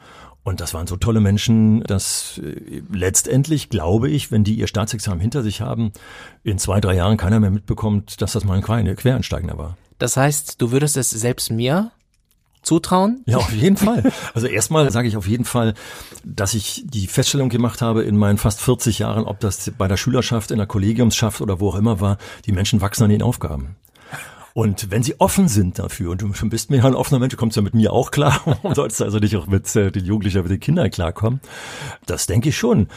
Und 0.43 0.59
das 0.59 0.73
waren 0.73 0.87
so 0.87 0.97
tolle 0.97 1.19
Menschen, 1.19 1.81
dass 1.83 2.39
äh, 2.43 2.81
letztendlich 2.91 3.69
glaube 3.69 4.09
ich, 4.09 4.31
wenn 4.31 4.43
die 4.43 4.55
ihr 4.55 4.67
Staatsexamen 4.67 5.19
hinter 5.19 5.41
sich 5.43 5.61
haben, 5.61 5.91
in 6.43 6.57
zwei, 6.57 6.81
drei 6.81 6.95
Jahren 6.95 7.17
keiner 7.17 7.39
mehr 7.39 7.51
mitbekommt, 7.51 8.21
dass 8.21 8.33
das 8.33 8.43
mal 8.43 8.55
ein 8.55 8.95
Quereinsteigender 8.95 9.57
war. 9.57 9.77
Das 9.99 10.17
heißt, 10.17 10.61
du 10.61 10.71
würdest 10.71 10.97
es 10.97 11.11
selbst 11.11 11.51
mir 11.51 11.91
zutrauen? 12.61 13.23
Ja, 13.25 13.37
auf 13.37 13.53
jeden 13.53 13.77
Fall. 13.77 14.11
Also 14.33 14.47
erstmal 14.47 14.91
sage 14.91 15.07
ich 15.07 15.17
auf 15.17 15.27
jeden 15.27 15.45
Fall, 15.45 15.73
dass 16.23 16.53
ich 16.53 16.83
die 16.85 17.07
Feststellung 17.07 17.49
gemacht 17.49 17.81
habe 17.81 18.03
in 18.03 18.17
meinen 18.17 18.37
fast 18.37 18.61
40 18.61 18.99
Jahren, 18.99 19.25
ob 19.25 19.39
das 19.39 19.71
bei 19.77 19.87
der 19.87 19.97
Schülerschaft, 19.97 20.51
in 20.51 20.57
der 20.57 20.67
Kollegiumsschaft 20.67 21.41
oder 21.41 21.59
wo 21.59 21.69
auch 21.69 21.75
immer 21.75 21.99
war, 21.99 22.17
die 22.45 22.51
Menschen 22.51 22.81
wachsen 22.81 23.03
an 23.03 23.09
den 23.09 23.23
Aufgaben. 23.23 23.75
Und 24.53 24.91
wenn 24.91 25.01
sie 25.01 25.19
offen 25.19 25.47
sind 25.47 25.79
dafür, 25.79 26.11
und 26.11 26.21
du 26.21 26.49
bist 26.49 26.69
mir 26.69 26.77
ja 26.77 26.85
ein 26.85 26.95
offener 26.95 27.19
Mensch, 27.19 27.31
du 27.31 27.37
kommst 27.37 27.55
ja 27.55 27.61
mit 27.61 27.73
mir 27.73 27.93
auch 27.93 28.11
klar, 28.11 28.59
und 28.63 28.75
sollst 28.75 29.01
also 29.01 29.19
nicht 29.19 29.35
auch 29.37 29.47
mit 29.47 29.73
äh, 29.75 29.91
den 29.91 30.05
Jugendlichen, 30.05 30.41
mit 30.41 30.51
den 30.51 30.59
Kindern 30.59 30.91
klarkommen, 30.91 31.39
das 32.05 32.25
denke 32.27 32.49
ich 32.49 32.57
schon. 32.57 32.87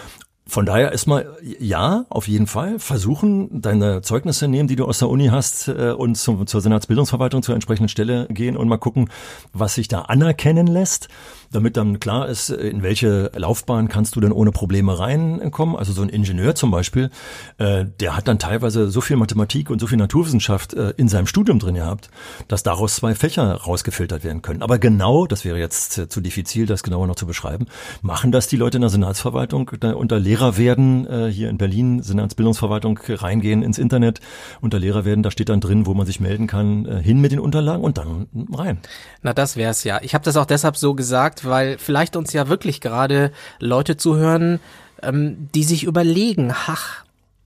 Von 0.46 0.66
daher 0.66 0.92
erstmal 0.92 1.38
ja, 1.58 2.04
auf 2.10 2.28
jeden 2.28 2.46
Fall. 2.46 2.78
Versuchen, 2.78 3.62
deine 3.62 4.02
Zeugnisse 4.02 4.46
nehmen, 4.46 4.68
die 4.68 4.76
du 4.76 4.84
aus 4.84 4.98
der 4.98 5.08
Uni 5.08 5.28
hast, 5.28 5.68
äh, 5.68 5.94
und 5.96 6.16
zum, 6.16 6.46
zur 6.46 6.60
Senatsbildungsverwaltung 6.60 7.42
zur 7.42 7.54
entsprechenden 7.54 7.88
Stelle 7.88 8.26
gehen 8.28 8.56
und 8.56 8.68
mal 8.68 8.76
gucken, 8.76 9.08
was 9.54 9.74
sich 9.74 9.88
da 9.88 10.02
anerkennen 10.02 10.66
lässt 10.66 11.08
damit 11.54 11.76
dann 11.76 12.00
klar 12.00 12.28
ist, 12.28 12.50
in 12.50 12.82
welche 12.82 13.30
Laufbahn 13.34 13.88
kannst 13.88 14.16
du 14.16 14.20
denn 14.20 14.32
ohne 14.32 14.50
Probleme 14.50 14.98
reinkommen. 14.98 15.76
Also 15.76 15.92
so 15.92 16.02
ein 16.02 16.08
Ingenieur 16.08 16.54
zum 16.54 16.70
Beispiel, 16.70 17.10
äh, 17.58 17.84
der 18.00 18.16
hat 18.16 18.28
dann 18.28 18.38
teilweise 18.38 18.90
so 18.90 19.00
viel 19.00 19.16
Mathematik 19.16 19.70
und 19.70 19.80
so 19.80 19.86
viel 19.86 19.98
Naturwissenschaft 19.98 20.74
äh, 20.74 20.92
in 20.96 21.08
seinem 21.08 21.26
Studium 21.26 21.58
drin 21.58 21.76
gehabt, 21.76 22.10
dass 22.48 22.62
daraus 22.62 22.96
zwei 22.96 23.14
Fächer 23.14 23.54
rausgefiltert 23.54 24.24
werden 24.24 24.42
können. 24.42 24.62
Aber 24.62 24.78
genau, 24.78 25.26
das 25.26 25.44
wäre 25.44 25.58
jetzt 25.58 25.98
äh, 25.98 26.08
zu 26.08 26.20
diffizil, 26.20 26.66
das 26.66 26.82
genauer 26.82 27.06
noch 27.06 27.16
zu 27.16 27.26
beschreiben, 27.26 27.66
machen 28.02 28.32
das 28.32 28.48
die 28.48 28.56
Leute 28.56 28.78
in 28.78 28.82
der 28.82 28.90
Senatsverwaltung 28.90 29.70
unter 29.94 30.18
Lehrer 30.18 30.56
werden, 30.56 31.06
äh, 31.06 31.30
hier 31.30 31.48
in 31.50 31.58
Berlin, 31.58 32.02
Senatsbildungsverwaltung 32.02 32.98
reingehen 33.08 33.62
ins 33.62 33.78
Internet, 33.78 34.20
unter 34.60 34.78
Lehrer 34.78 35.04
werden, 35.04 35.22
da 35.22 35.30
steht 35.30 35.48
dann 35.48 35.60
drin, 35.60 35.86
wo 35.86 35.94
man 35.94 36.06
sich 36.06 36.20
melden 36.20 36.46
kann, 36.46 36.86
äh, 36.86 37.02
hin 37.02 37.20
mit 37.20 37.32
den 37.32 37.40
Unterlagen 37.40 37.84
und 37.84 37.98
dann 37.98 38.26
rein. 38.52 38.78
Na, 39.22 39.32
das 39.32 39.56
wär's 39.56 39.84
ja. 39.84 40.00
Ich 40.02 40.14
habe 40.14 40.24
das 40.24 40.36
auch 40.36 40.46
deshalb 40.46 40.76
so 40.76 40.94
gesagt, 40.94 41.43
weil 41.44 41.78
vielleicht 41.78 42.16
uns 42.16 42.32
ja 42.32 42.48
wirklich 42.48 42.80
gerade 42.80 43.32
Leute 43.58 43.96
zuhören, 43.96 44.60
ähm, 45.02 45.48
die 45.54 45.64
sich 45.64 45.84
überlegen, 45.84 46.52
ach, 46.52 47.04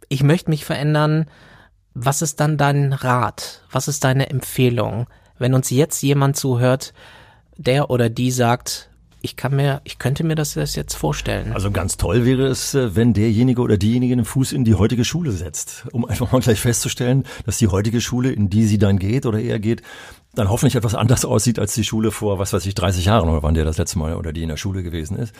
ich 0.09 0.23
möchte 0.23 0.51
mich 0.51 0.65
verändern. 0.65 1.27
Was 1.95 2.23
ist 2.23 2.41
dann 2.41 2.57
dein 2.57 2.93
Rat? 2.93 3.63
Was 3.71 3.89
ist 3.89 4.05
deine 4.05 4.31
Empfehlung? 4.31 5.07
Wenn 5.39 5.55
uns 5.55 5.71
jetzt 5.71 6.03
jemand 6.03 6.37
zuhört, 6.37 6.93
der 7.57 7.91
oder 7.91 8.09
die 8.09 8.31
sagt, 8.31 8.89
ich 9.21 9.37
kann 9.37 9.57
mir, 9.57 9.81
ich 9.85 9.99
könnte 9.99 10.25
mir 10.25 10.37
das 10.37 10.55
jetzt 10.55 10.95
vorstellen. 10.95 11.53
Also 11.53 11.71
ganz 11.71 11.97
toll 11.97 12.25
wäre 12.25 12.47
es, 12.47 12.75
äh, 12.75 12.95
wenn 12.95 13.15
derjenige 13.15 13.61
oder 13.61 13.77
diejenige 13.77 14.15
den 14.15 14.25
Fuß 14.25 14.53
in 14.53 14.65
die 14.65 14.75
heutige 14.75 15.05
Schule 15.05 15.33
setzt, 15.33 15.87
um 15.93 16.05
einfach 16.05 16.31
mal 16.31 16.41
gleich 16.41 16.61
festzustellen, 16.61 17.25
dass 17.45 17.59
die 17.59 17.69
heutige 17.69 18.01
Schule, 18.01 18.31
in 18.31 18.49
die 18.49 18.65
sie 18.65 18.79
dann 18.79 18.99
geht 18.99 19.27
oder 19.27 19.41
er 19.41 19.59
geht, 19.59 19.83
dann 20.35 20.51
hoffentlich 20.51 20.77
etwas 20.77 20.95
anders 20.95 21.25
aussieht 21.25 21.59
als 21.59 21.75
die 21.75 21.85
Schule 21.85 22.11
vor, 22.11 22.39
was 22.39 22.53
weiß 22.53 22.65
ich, 22.67 22.75
30 22.75 23.07
Jahren 23.07 23.29
oder 23.29 23.43
wann 23.43 23.55
der 23.55 23.65
das 23.65 23.79
letzte 23.79 23.99
Mal 23.99 24.15
oder 24.15 24.33
die 24.33 24.43
in 24.43 24.49
der 24.49 24.57
Schule 24.57 24.83
gewesen 24.83 25.17
ist. 25.17 25.35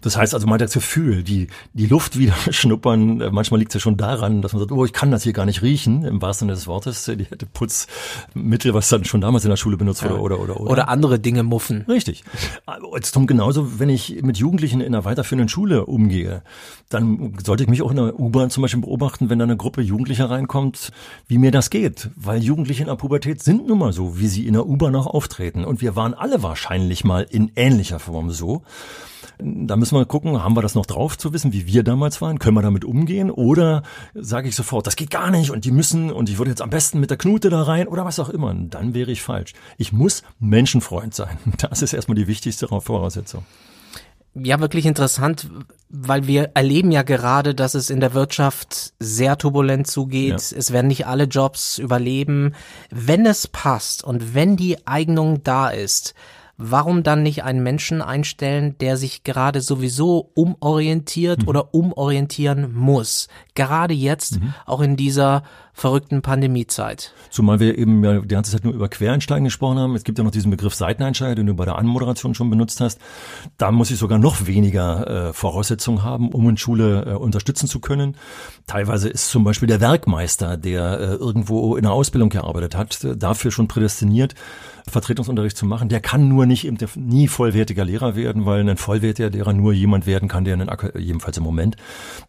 Das 0.00 0.16
heißt 0.16 0.34
also 0.34 0.46
mal 0.46 0.58
das 0.58 0.74
Gefühl, 0.74 1.22
die, 1.22 1.46
die 1.72 1.86
Luft 1.86 2.18
wieder 2.18 2.34
schnuppern, 2.50 3.20
äh, 3.20 3.30
manchmal 3.30 3.60
liegt 3.60 3.70
es 3.70 3.74
ja 3.74 3.80
schon 3.80 3.96
daran, 3.96 4.42
dass 4.42 4.52
man 4.52 4.60
sagt, 4.60 4.72
oh, 4.72 4.84
ich 4.84 4.92
kann 4.92 5.10
das 5.10 5.22
hier 5.22 5.32
gar 5.32 5.46
nicht 5.46 5.62
riechen, 5.62 6.04
im 6.04 6.20
wahrsten 6.20 6.48
Sinne 6.48 6.56
des 6.56 6.66
Wortes, 6.66 7.04
die 7.04 7.24
hätte 7.24 7.46
Putzmittel, 7.46 8.74
was 8.74 8.88
dann 8.88 9.04
schon 9.04 9.20
damals 9.20 9.44
in 9.44 9.50
der 9.50 9.56
Schule 9.56 9.76
benutzt 9.76 10.02
wurde 10.02 10.20
oder, 10.20 10.40
oder, 10.40 10.60
oder. 10.60 10.70
Oder 10.70 10.88
andere 10.88 11.18
Dinge 11.18 11.44
muffen. 11.44 11.82
Richtig. 11.88 12.24
Jetzt 12.94 13.14
kommt 13.14 13.28
genauso, 13.28 13.78
wenn 13.78 13.88
ich 13.88 14.22
mit 14.22 14.38
Jugendlichen 14.38 14.80
in 14.80 14.94
einer 14.94 15.04
weiterführenden 15.04 15.48
Schule 15.48 15.86
umgehe, 15.86 16.42
dann 16.88 17.38
sollte 17.42 17.62
ich 17.62 17.70
mich 17.70 17.80
auch 17.82 17.90
in 17.90 17.96
der 17.96 18.18
U-Bahn 18.18 18.50
zum 18.50 18.62
Beispiel 18.62 18.82
beobachten, 18.82 19.30
wenn 19.30 19.38
da 19.38 19.44
eine 19.44 19.56
Gruppe 19.56 19.80
Jugendlicher 19.80 20.28
reinkommt, 20.28 20.90
wie 21.26 21.38
mir 21.38 21.52
das 21.52 21.70
geht. 21.70 22.10
Weil 22.16 22.42
Jugendliche 22.42 22.82
in 22.82 22.88
der 22.88 22.96
Pubertät 22.96 23.42
sind 23.42 23.66
nun 23.66 23.78
mal 23.78 23.92
so, 23.92 24.18
wie 24.18 24.28
sie 24.32 24.46
in 24.46 24.54
der 24.54 24.66
U-Bahn 24.66 24.96
auch 24.96 25.06
auftreten. 25.06 25.64
Und 25.64 25.80
wir 25.80 25.94
waren 25.94 26.14
alle 26.14 26.42
wahrscheinlich 26.42 27.04
mal 27.04 27.26
in 27.28 27.52
ähnlicher 27.54 28.00
Form 28.00 28.30
so. 28.30 28.62
Da 29.38 29.76
müssen 29.76 29.96
wir 29.96 30.04
gucken, 30.04 30.42
haben 30.42 30.56
wir 30.56 30.62
das 30.62 30.74
noch 30.74 30.86
drauf 30.86 31.18
zu 31.18 31.32
wissen, 31.32 31.52
wie 31.52 31.66
wir 31.66 31.82
damals 31.82 32.20
waren? 32.20 32.38
Können 32.38 32.56
wir 32.56 32.62
damit 32.62 32.84
umgehen? 32.84 33.30
Oder 33.30 33.82
sage 34.14 34.48
ich 34.48 34.56
sofort, 34.56 34.86
das 34.86 34.96
geht 34.96 35.10
gar 35.10 35.30
nicht 35.30 35.50
und 35.50 35.64
die 35.64 35.70
müssen 35.70 36.12
und 36.12 36.28
ich 36.28 36.38
würde 36.38 36.50
jetzt 36.50 36.62
am 36.62 36.70
besten 36.70 37.00
mit 37.00 37.10
der 37.10 37.16
Knute 37.16 37.50
da 37.50 37.62
rein 37.62 37.88
oder 37.88 38.04
was 38.04 38.20
auch 38.20 38.28
immer. 38.28 38.54
Dann 38.54 38.94
wäre 38.94 39.10
ich 39.10 39.22
falsch. 39.22 39.54
Ich 39.78 39.92
muss 39.92 40.22
Menschenfreund 40.38 41.14
sein. 41.14 41.38
Das 41.58 41.82
ist 41.82 41.92
erstmal 41.92 42.16
die 42.16 42.26
wichtigste 42.26 42.66
Voraussetzung. 42.68 43.44
Ja, 44.34 44.60
wirklich 44.60 44.86
interessant, 44.86 45.50
weil 45.90 46.26
wir 46.26 46.52
erleben 46.54 46.90
ja 46.90 47.02
gerade, 47.02 47.54
dass 47.54 47.74
es 47.74 47.90
in 47.90 48.00
der 48.00 48.14
Wirtschaft 48.14 48.94
sehr 48.98 49.36
turbulent 49.36 49.86
zugeht. 49.86 50.40
Ja. 50.50 50.58
Es 50.58 50.72
werden 50.72 50.86
nicht 50.86 51.06
alle 51.06 51.24
Jobs 51.24 51.78
überleben. 51.78 52.54
Wenn 52.90 53.26
es 53.26 53.46
passt 53.46 54.02
und 54.02 54.34
wenn 54.34 54.56
die 54.56 54.86
Eignung 54.86 55.42
da 55.42 55.68
ist, 55.68 56.14
warum 56.56 57.02
dann 57.02 57.22
nicht 57.22 57.44
einen 57.44 57.62
Menschen 57.62 58.00
einstellen, 58.00 58.76
der 58.78 58.96
sich 58.96 59.24
gerade 59.24 59.60
sowieso 59.60 60.30
umorientiert 60.34 61.42
mhm. 61.42 61.48
oder 61.48 61.74
umorientieren 61.74 62.72
muss? 62.72 63.28
Gerade 63.54 63.94
jetzt, 63.94 64.40
mhm. 64.40 64.54
auch 64.64 64.80
in 64.80 64.96
dieser 64.96 65.42
verrückten 65.72 66.20
Pandemiezeit. 66.22 67.14
Zumal 67.30 67.58
wir 67.58 67.78
eben 67.78 68.04
ja 68.04 68.20
die 68.20 68.28
ganze 68.28 68.52
Zeit 68.52 68.64
nur 68.64 68.74
über 68.74 68.88
Quereinsteigen 68.88 69.44
gesprochen 69.44 69.78
haben. 69.78 69.94
Es 69.94 70.04
gibt 70.04 70.18
ja 70.18 70.24
noch 70.24 70.30
diesen 70.30 70.50
Begriff 70.50 70.74
Seiteneinsteiger, 70.74 71.34
den 71.34 71.46
du 71.46 71.54
bei 71.54 71.64
der 71.64 71.78
Anmoderation 71.78 72.34
schon 72.34 72.50
benutzt 72.50 72.80
hast. 72.80 73.00
Da 73.56 73.72
muss 73.72 73.90
ich 73.90 73.98
sogar 73.98 74.18
noch 74.18 74.46
weniger 74.46 75.28
äh, 75.28 75.32
Voraussetzungen 75.32 76.04
haben, 76.04 76.30
um 76.30 76.48
in 76.48 76.56
Schule 76.56 77.04
äh, 77.06 77.14
unterstützen 77.14 77.68
zu 77.68 77.80
können. 77.80 78.16
Teilweise 78.66 79.08
ist 79.08 79.30
zum 79.30 79.44
Beispiel 79.44 79.66
der 79.66 79.80
Werkmeister, 79.80 80.56
der 80.56 81.00
äh, 81.00 81.04
irgendwo 81.14 81.76
in 81.76 81.82
der 81.82 81.92
Ausbildung 81.92 82.28
gearbeitet 82.28 82.76
hat, 82.76 83.06
dafür 83.16 83.50
schon 83.50 83.66
prädestiniert, 83.66 84.34
Vertretungsunterricht 84.88 85.56
zu 85.56 85.66
machen. 85.66 85.88
Der 85.88 86.00
kann 86.00 86.28
nur 86.28 86.46
nicht 86.46 86.66
eben 86.66 86.76
nie 86.96 87.28
vollwertiger 87.28 87.84
Lehrer 87.84 88.16
werden, 88.16 88.46
weil 88.46 88.68
ein 88.68 88.76
vollwertiger 88.76 89.30
Lehrer 89.30 89.52
nur 89.52 89.72
jemand 89.72 90.06
werden 90.06 90.28
kann, 90.28 90.44
der 90.44 90.54
einen, 90.54 90.70
jedenfalls 90.98 91.36
im 91.36 91.44
Moment, 91.44 91.76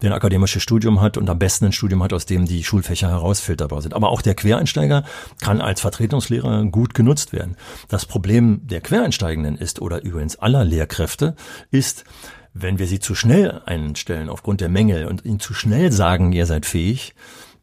der 0.02 0.10
ein 0.10 0.16
akademisches 0.16 0.62
Studium 0.62 1.00
hat 1.00 1.16
und 1.16 1.28
am 1.28 1.38
besten 1.38 1.66
ein 1.66 1.72
Studium 1.72 2.02
hat, 2.02 2.12
aus 2.12 2.26
dem 2.26 2.46
die 2.46 2.64
Schulfächer 2.64 3.08
herausfilterbar 3.34 3.82
sind. 3.82 3.94
Aber 3.94 4.10
auch 4.10 4.22
der 4.22 4.34
Quereinsteiger 4.34 5.04
kann 5.40 5.60
als 5.60 5.80
Vertretungslehrer 5.80 6.64
gut 6.66 6.94
genutzt 6.94 7.32
werden. 7.32 7.56
Das 7.88 8.06
Problem 8.06 8.60
der 8.64 8.80
Quereinsteigenden 8.80 9.56
ist, 9.56 9.80
oder 9.80 10.02
übrigens 10.02 10.36
aller 10.36 10.64
Lehrkräfte, 10.64 11.34
ist, 11.70 12.04
wenn 12.52 12.78
wir 12.78 12.86
sie 12.86 13.00
zu 13.00 13.14
schnell 13.14 13.62
einstellen 13.66 14.28
aufgrund 14.28 14.60
der 14.60 14.68
Mängel 14.68 15.06
und 15.06 15.24
ihnen 15.24 15.40
zu 15.40 15.54
schnell 15.54 15.90
sagen, 15.90 16.32
ihr 16.32 16.46
seid 16.46 16.66
fähig, 16.66 17.14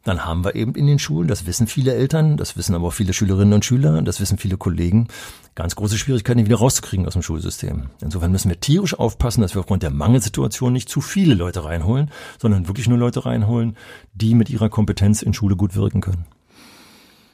dann 0.03 0.25
haben 0.25 0.43
wir 0.43 0.55
eben 0.55 0.73
in 0.75 0.87
den 0.87 0.99
Schulen, 0.99 1.27
das 1.27 1.45
wissen 1.45 1.67
viele 1.67 1.93
Eltern, 1.93 2.35
das 2.35 2.57
wissen 2.57 2.73
aber 2.73 2.87
auch 2.87 2.93
viele 2.93 3.13
Schülerinnen 3.13 3.53
und 3.53 3.65
Schüler, 3.65 4.01
das 4.01 4.19
wissen 4.19 4.39
viele 4.39 4.57
Kollegen, 4.57 5.07
ganz 5.55 5.75
große 5.75 5.97
Schwierigkeiten, 5.97 6.45
wieder 6.45 6.57
rauszukriegen 6.57 7.05
aus 7.05 7.13
dem 7.13 7.21
Schulsystem. 7.21 7.89
Insofern 8.01 8.31
müssen 8.31 8.49
wir 8.49 8.59
tierisch 8.59 8.97
aufpassen, 8.97 9.41
dass 9.41 9.53
wir 9.53 9.59
aufgrund 9.59 9.83
der 9.83 9.91
Mangelsituation 9.91 10.73
nicht 10.73 10.89
zu 10.89 11.01
viele 11.01 11.33
Leute 11.33 11.65
reinholen, 11.65 12.11
sondern 12.39 12.67
wirklich 12.67 12.87
nur 12.87 12.97
Leute 12.97 13.25
reinholen, 13.25 13.77
die 14.13 14.33
mit 14.33 14.49
ihrer 14.49 14.69
Kompetenz 14.69 15.21
in 15.21 15.33
Schule 15.33 15.55
gut 15.55 15.75
wirken 15.75 16.01
können. 16.01 16.25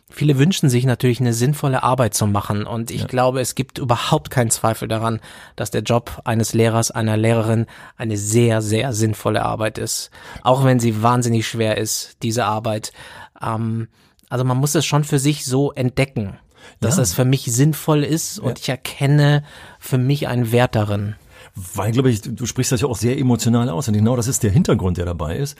Viele 0.09 0.39
wünschen 0.39 0.69
sich 0.69 0.85
natürlich 0.85 1.19
eine 1.19 1.33
sinnvolle 1.33 1.83
Arbeit 1.83 2.13
zu 2.13 2.27
machen 2.27 2.65
und 2.65 2.91
ich 2.91 3.01
ja. 3.01 3.07
glaube, 3.07 3.41
es 3.41 3.55
gibt 3.55 3.77
überhaupt 3.77 4.31
keinen 4.31 4.49
Zweifel 4.49 4.87
daran, 4.87 5.19
dass 5.57 5.69
der 5.69 5.81
Job 5.81 6.21
eines 6.23 6.53
Lehrers, 6.53 6.91
einer 6.91 7.17
Lehrerin 7.17 7.65
eine 7.97 8.17
sehr, 8.17 8.61
sehr 8.61 8.93
sinnvolle 8.93 9.43
Arbeit 9.43 9.77
ist. 9.77 10.09
Auch 10.43 10.63
wenn 10.63 10.79
sie 10.79 11.03
wahnsinnig 11.03 11.45
schwer 11.45 11.77
ist, 11.77 12.17
diese 12.23 12.45
Arbeit. 12.45 12.93
Ähm, 13.41 13.89
also 14.29 14.45
man 14.45 14.57
muss 14.57 14.75
es 14.75 14.85
schon 14.85 15.03
für 15.03 15.19
sich 15.19 15.45
so 15.45 15.71
entdecken, 15.73 16.37
dass 16.79 16.97
ja. 16.97 17.03
es 17.03 17.13
für 17.13 17.25
mich 17.25 17.45
sinnvoll 17.45 18.03
ist 18.03 18.39
und 18.39 18.59
ja. 18.59 18.63
ich 18.63 18.69
erkenne 18.69 19.43
für 19.79 19.97
mich 19.97 20.27
einen 20.27 20.51
Wert 20.51 20.75
darin 20.75 21.15
weil, 21.73 21.91
glaube 21.91 22.11
ich, 22.11 22.21
du 22.21 22.45
sprichst 22.45 22.71
das 22.71 22.81
ja 22.81 22.87
auch 22.87 22.97
sehr 22.97 23.17
emotional 23.17 23.69
aus. 23.69 23.87
Und 23.87 23.95
genau 23.95 24.15
das 24.15 24.27
ist 24.27 24.43
der 24.43 24.51
Hintergrund, 24.51 24.97
der 24.97 25.05
dabei 25.05 25.37
ist. 25.37 25.57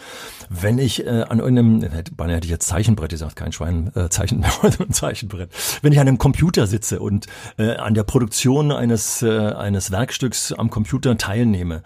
Wenn 0.48 0.78
ich 0.78 1.06
äh, 1.06 1.24
an 1.28 1.40
irgendeinem, 1.40 1.84
beinahe 2.16 2.36
hätte 2.38 2.46
ich 2.46 2.52
jetzt 2.52 2.68
Zeichenbrett 2.68 3.10
gesagt, 3.10 3.36
kein 3.36 3.52
Schwein, 3.52 3.92
äh, 3.96 4.08
Zeichen, 4.10 4.46
Zeichenbrett. 4.92 5.50
Wenn 5.82 5.94
ich 5.94 6.00
an 6.00 6.08
einem 6.08 6.20
Computer 6.20 6.68
sitze 6.68 7.00
und 7.00 7.26
äh, 7.58 7.76
an 7.76 7.96
der 7.96 8.04
Produktion 8.04 8.72
eines, 8.72 9.24
äh, 9.24 9.30
eines 9.30 9.90
Werkstücks 9.90 10.52
am 10.52 10.70
Computer 10.70 11.18
teilnehme, 11.18 11.82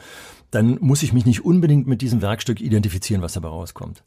dann 0.52 0.78
muss 0.82 1.04
ich 1.04 1.14
mich 1.14 1.26
nicht 1.26 1.46
unbedingt 1.46 1.88
mit 1.88 2.02
diesem 2.02 2.22
Werkstück 2.22 2.60
identifizieren, 2.60 3.22
was 3.22 3.34
dabei 3.34 3.48
rauskommt. 3.48 4.04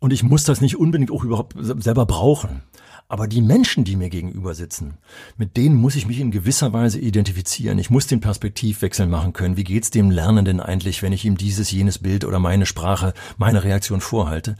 Und 0.00 0.12
ich 0.12 0.24
muss 0.24 0.42
das 0.42 0.60
nicht 0.60 0.76
unbedingt 0.76 1.12
auch 1.12 1.22
überhaupt 1.22 1.54
selber 1.56 2.04
brauchen. 2.04 2.62
Aber 3.08 3.28
die 3.28 3.40
Menschen, 3.40 3.84
die 3.84 3.94
mir 3.94 4.10
gegenüber 4.10 4.54
sitzen, 4.54 4.98
mit 5.36 5.56
denen 5.56 5.76
muss 5.76 5.94
ich 5.94 6.06
mich 6.06 6.18
in 6.18 6.32
gewisser 6.32 6.72
Weise 6.72 6.98
identifizieren. 6.98 7.78
Ich 7.78 7.88
muss 7.88 8.08
den 8.08 8.20
Perspektivwechsel 8.20 9.06
machen 9.06 9.32
können. 9.32 9.56
Wie 9.56 9.62
geht's 9.62 9.90
dem 9.90 10.10
Lernenden 10.10 10.60
eigentlich, 10.60 11.02
wenn 11.02 11.12
ich 11.12 11.24
ihm 11.24 11.36
dieses, 11.36 11.70
jenes 11.70 11.98
Bild 11.98 12.24
oder 12.24 12.40
meine 12.40 12.66
Sprache, 12.66 13.14
meine 13.36 13.62
Reaktion 13.62 14.00
vorhalte? 14.00 14.56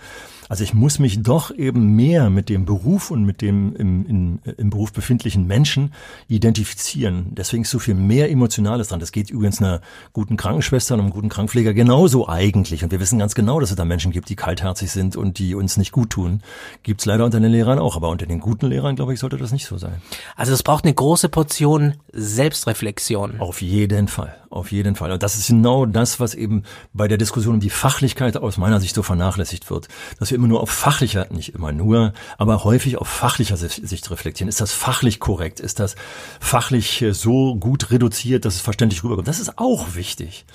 Also 0.48 0.64
ich 0.64 0.74
muss 0.74 0.98
mich 0.98 1.22
doch 1.22 1.50
eben 1.54 1.96
mehr 1.96 2.30
mit 2.30 2.48
dem 2.48 2.64
Beruf 2.64 3.10
und 3.10 3.24
mit 3.24 3.42
dem 3.42 3.74
im, 3.76 4.06
in, 4.06 4.38
im 4.56 4.70
Beruf 4.70 4.92
befindlichen 4.92 5.46
Menschen 5.46 5.92
identifizieren. 6.28 7.26
Deswegen 7.30 7.62
ist 7.62 7.70
so 7.70 7.78
viel 7.78 7.94
mehr 7.94 8.30
Emotionales 8.30 8.88
dran. 8.88 9.00
Das 9.00 9.12
geht 9.12 9.30
übrigens 9.30 9.60
einer 9.60 9.80
guten 10.12 10.36
Krankenschwester 10.36 10.94
und 10.94 11.00
einem 11.00 11.10
guten 11.10 11.28
Krankenpfleger 11.28 11.74
genauso 11.74 12.28
eigentlich. 12.28 12.84
Und 12.84 12.92
wir 12.92 13.00
wissen 13.00 13.18
ganz 13.18 13.34
genau, 13.34 13.60
dass 13.60 13.70
es 13.70 13.76
da 13.76 13.84
Menschen 13.84 14.12
gibt, 14.12 14.28
die 14.28 14.36
kaltherzig 14.36 14.90
sind 14.90 15.16
und 15.16 15.38
die 15.38 15.54
uns 15.54 15.76
nicht 15.76 15.92
gut 15.92 16.10
tun. 16.10 16.42
Gibt's 16.82 17.06
leider 17.06 17.24
unter 17.24 17.40
den 17.40 17.50
Lehrern 17.50 17.78
auch. 17.78 17.96
Aber 17.96 18.08
unter 18.08 18.26
den 18.26 18.40
guten 18.40 18.66
Lehrern, 18.66 18.96
glaube 18.96 19.14
ich, 19.14 19.20
sollte 19.20 19.36
das 19.36 19.52
nicht 19.52 19.66
so 19.66 19.78
sein. 19.78 20.02
Also 20.36 20.52
es 20.52 20.62
braucht 20.62 20.84
eine 20.84 20.94
große 20.94 21.28
Portion 21.28 21.94
Selbstreflexion. 22.12 23.40
Auf 23.40 23.62
jeden 23.62 24.08
Fall. 24.08 24.36
Auf 24.50 24.72
jeden 24.72 24.94
Fall. 24.94 25.12
Und 25.12 25.22
das 25.22 25.36
ist 25.36 25.48
genau 25.48 25.86
das, 25.86 26.20
was 26.20 26.34
eben 26.34 26.62
bei 26.92 27.08
der 27.08 27.18
Diskussion 27.18 27.54
um 27.54 27.60
die 27.60 27.70
Fachlichkeit 27.70 28.36
aus 28.36 28.56
meiner 28.56 28.80
Sicht 28.80 28.94
so 28.94 29.02
vernachlässigt 29.02 29.68
wird. 29.70 29.88
Dass 30.18 30.30
wir 30.30 30.35
immer 30.36 30.48
nur 30.48 30.60
auf 30.60 30.70
fachlicher, 30.70 31.26
nicht 31.30 31.54
immer 31.54 31.72
nur, 31.72 32.12
aber 32.38 32.62
häufig 32.62 32.98
auf 32.98 33.08
fachlicher 33.08 33.56
Sicht 33.56 34.10
reflektieren. 34.10 34.48
Ist 34.48 34.60
das 34.60 34.72
fachlich 34.72 35.18
korrekt? 35.18 35.58
Ist 35.58 35.80
das 35.80 35.96
fachlich 36.40 37.02
äh, 37.02 37.12
so 37.12 37.56
gut 37.56 37.90
reduziert, 37.90 38.44
dass 38.44 38.54
es 38.54 38.60
verständlich 38.60 39.02
rüberkommt? 39.02 39.28
Das 39.28 39.40
ist 39.40 39.58
auch 39.58 39.94
wichtig. 39.94 40.46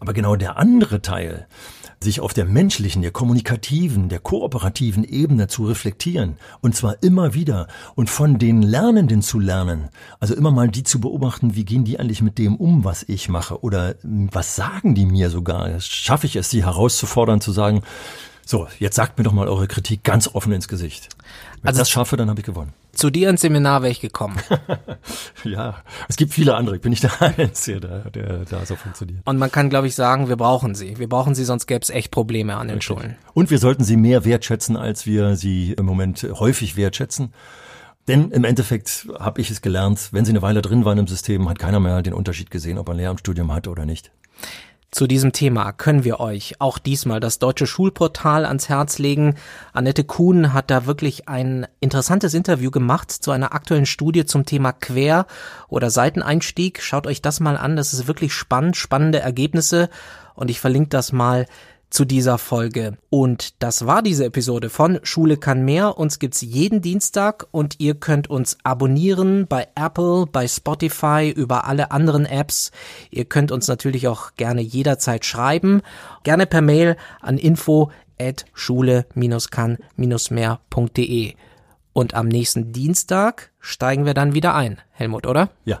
Aber 0.00 0.12
genau 0.12 0.36
der 0.36 0.58
andere 0.58 1.02
Teil, 1.02 1.48
sich 2.02 2.20
auf 2.20 2.32
der 2.32 2.44
menschlichen, 2.44 3.02
der 3.02 3.10
kommunikativen, 3.10 4.08
der 4.08 4.20
kooperativen 4.20 5.04
Ebene 5.04 5.48
zu 5.48 5.66
reflektieren. 5.66 6.36
Und 6.60 6.76
zwar 6.76 7.02
immer 7.02 7.34
wieder 7.34 7.66
und 7.96 8.08
von 8.08 8.38
den 8.38 8.62
Lernenden 8.62 9.22
zu 9.22 9.40
lernen. 9.40 9.88
Also 10.20 10.34
immer 10.34 10.50
mal 10.50 10.68
die 10.68 10.84
zu 10.84 11.00
beobachten, 11.00 11.56
wie 11.56 11.64
gehen 11.64 11.84
die 11.84 11.98
eigentlich 11.98 12.22
mit 12.22 12.38
dem 12.38 12.56
um, 12.56 12.84
was 12.84 13.04
ich 13.08 13.28
mache? 13.28 13.62
Oder 13.62 13.96
was 14.02 14.54
sagen 14.54 14.94
die 14.94 15.06
mir 15.06 15.30
sogar? 15.30 15.80
Schaffe 15.80 16.26
ich 16.26 16.36
es, 16.36 16.50
sie 16.50 16.64
herauszufordern, 16.64 17.40
zu 17.40 17.50
sagen, 17.50 17.82
so, 18.48 18.66
jetzt 18.78 18.96
sagt 18.96 19.18
mir 19.18 19.24
doch 19.24 19.34
mal 19.34 19.46
eure 19.46 19.68
Kritik 19.68 20.04
ganz 20.04 20.26
offen 20.26 20.52
ins 20.52 20.68
Gesicht. 20.68 21.10
Wenn 21.60 21.68
also, 21.68 21.76
ich 21.76 21.80
das 21.82 21.90
schaffe, 21.90 22.16
dann 22.16 22.30
habe 22.30 22.40
ich 22.40 22.46
gewonnen. 22.46 22.72
Zu 22.92 23.10
dir 23.10 23.28
ins 23.28 23.42
Seminar 23.42 23.82
wäre 23.82 23.92
ich 23.92 24.00
gekommen. 24.00 24.38
ja, 25.44 25.76
es 26.08 26.16
gibt 26.16 26.32
viele 26.32 26.54
andere. 26.54 26.76
Ich 26.76 26.80
bin 26.80 26.88
nicht 26.88 27.02
der 27.02 27.20
Einzige, 27.38 27.80
der, 27.80 28.10
der 28.10 28.44
da 28.46 28.64
so 28.64 28.74
funktioniert. 28.74 29.20
Und 29.26 29.36
man 29.36 29.52
kann, 29.52 29.68
glaube 29.68 29.86
ich, 29.86 29.94
sagen, 29.94 30.30
wir 30.30 30.36
brauchen 30.36 30.74
sie. 30.74 30.98
Wir 30.98 31.10
brauchen 31.10 31.34
sie, 31.34 31.44
sonst 31.44 31.66
gäbe 31.66 31.82
es 31.82 31.90
echt 31.90 32.10
Probleme 32.10 32.56
an 32.56 32.68
den 32.68 32.78
Richtig. 32.78 32.86
Schulen. 32.86 33.16
Und 33.34 33.50
wir 33.50 33.58
sollten 33.58 33.84
sie 33.84 33.98
mehr 33.98 34.24
wertschätzen, 34.24 34.78
als 34.78 35.04
wir 35.04 35.36
sie 35.36 35.74
im 35.74 35.84
Moment 35.84 36.26
häufig 36.32 36.74
wertschätzen. 36.74 37.34
Denn 38.08 38.30
im 38.30 38.44
Endeffekt 38.44 39.08
habe 39.20 39.42
ich 39.42 39.50
es 39.50 39.60
gelernt, 39.60 40.08
wenn 40.12 40.24
sie 40.24 40.32
eine 40.32 40.40
Weile 40.40 40.62
drin 40.62 40.86
waren 40.86 40.96
im 40.96 41.06
System, 41.06 41.50
hat 41.50 41.58
keiner 41.58 41.80
mehr 41.80 42.00
den 42.00 42.14
Unterschied 42.14 42.50
gesehen, 42.50 42.78
ob 42.78 42.88
er 42.88 42.94
ein 42.94 42.96
Lehramtsstudium 42.96 43.52
hat 43.52 43.68
oder 43.68 43.84
nicht. 43.84 44.10
Zu 44.90 45.06
diesem 45.06 45.32
Thema 45.32 45.72
können 45.72 46.04
wir 46.04 46.18
euch 46.18 46.60
auch 46.60 46.78
diesmal 46.78 47.20
das 47.20 47.38
deutsche 47.38 47.66
Schulportal 47.66 48.46
ans 48.46 48.70
Herz 48.70 48.98
legen. 48.98 49.34
Annette 49.74 50.02
Kuhn 50.02 50.54
hat 50.54 50.70
da 50.70 50.86
wirklich 50.86 51.28
ein 51.28 51.66
interessantes 51.78 52.32
Interview 52.32 52.70
gemacht 52.70 53.10
zu 53.10 53.30
einer 53.30 53.54
aktuellen 53.54 53.84
Studie 53.84 54.24
zum 54.24 54.46
Thema 54.46 54.72
Quer- 54.72 55.26
oder 55.68 55.90
Seiteneinstieg. 55.90 56.82
Schaut 56.82 57.06
euch 57.06 57.20
das 57.20 57.38
mal 57.38 57.58
an, 57.58 57.76
das 57.76 57.92
ist 57.92 58.06
wirklich 58.06 58.32
spannend, 58.32 58.78
spannende 58.78 59.20
Ergebnisse 59.20 59.90
und 60.34 60.50
ich 60.50 60.58
verlinke 60.58 60.88
das 60.88 61.12
mal 61.12 61.44
zu 61.90 62.04
dieser 62.04 62.38
Folge. 62.38 62.96
Und 63.10 63.62
das 63.62 63.86
war 63.86 64.02
diese 64.02 64.24
Episode 64.24 64.70
von 64.70 64.98
Schule 65.02 65.36
kann 65.36 65.64
mehr. 65.64 65.98
Uns 65.98 66.18
gibt's 66.18 66.40
jeden 66.40 66.82
Dienstag 66.82 67.46
und 67.50 67.76
ihr 67.78 67.94
könnt 67.94 68.28
uns 68.28 68.58
abonnieren 68.62 69.46
bei 69.46 69.68
Apple, 69.74 70.26
bei 70.30 70.48
Spotify, 70.48 71.32
über 71.34 71.66
alle 71.66 71.90
anderen 71.90 72.26
Apps. 72.26 72.70
Ihr 73.10 73.24
könnt 73.24 73.50
uns 73.52 73.68
natürlich 73.68 74.06
auch 74.08 74.34
gerne 74.36 74.60
jederzeit 74.60 75.24
schreiben. 75.24 75.80
Gerne 76.24 76.44
per 76.46 76.60
Mail 76.60 76.96
an 77.20 77.38
info 77.38 77.90
at 78.20 78.44
schule-kann-mehr.de. 78.52 81.34
Und 81.92 82.14
am 82.14 82.28
nächsten 82.28 82.72
Dienstag 82.72 83.50
steigen 83.58 84.04
wir 84.04 84.14
dann 84.14 84.34
wieder 84.34 84.54
ein. 84.54 84.78
Helmut, 84.92 85.26
oder? 85.26 85.50
Ja. 85.64 85.80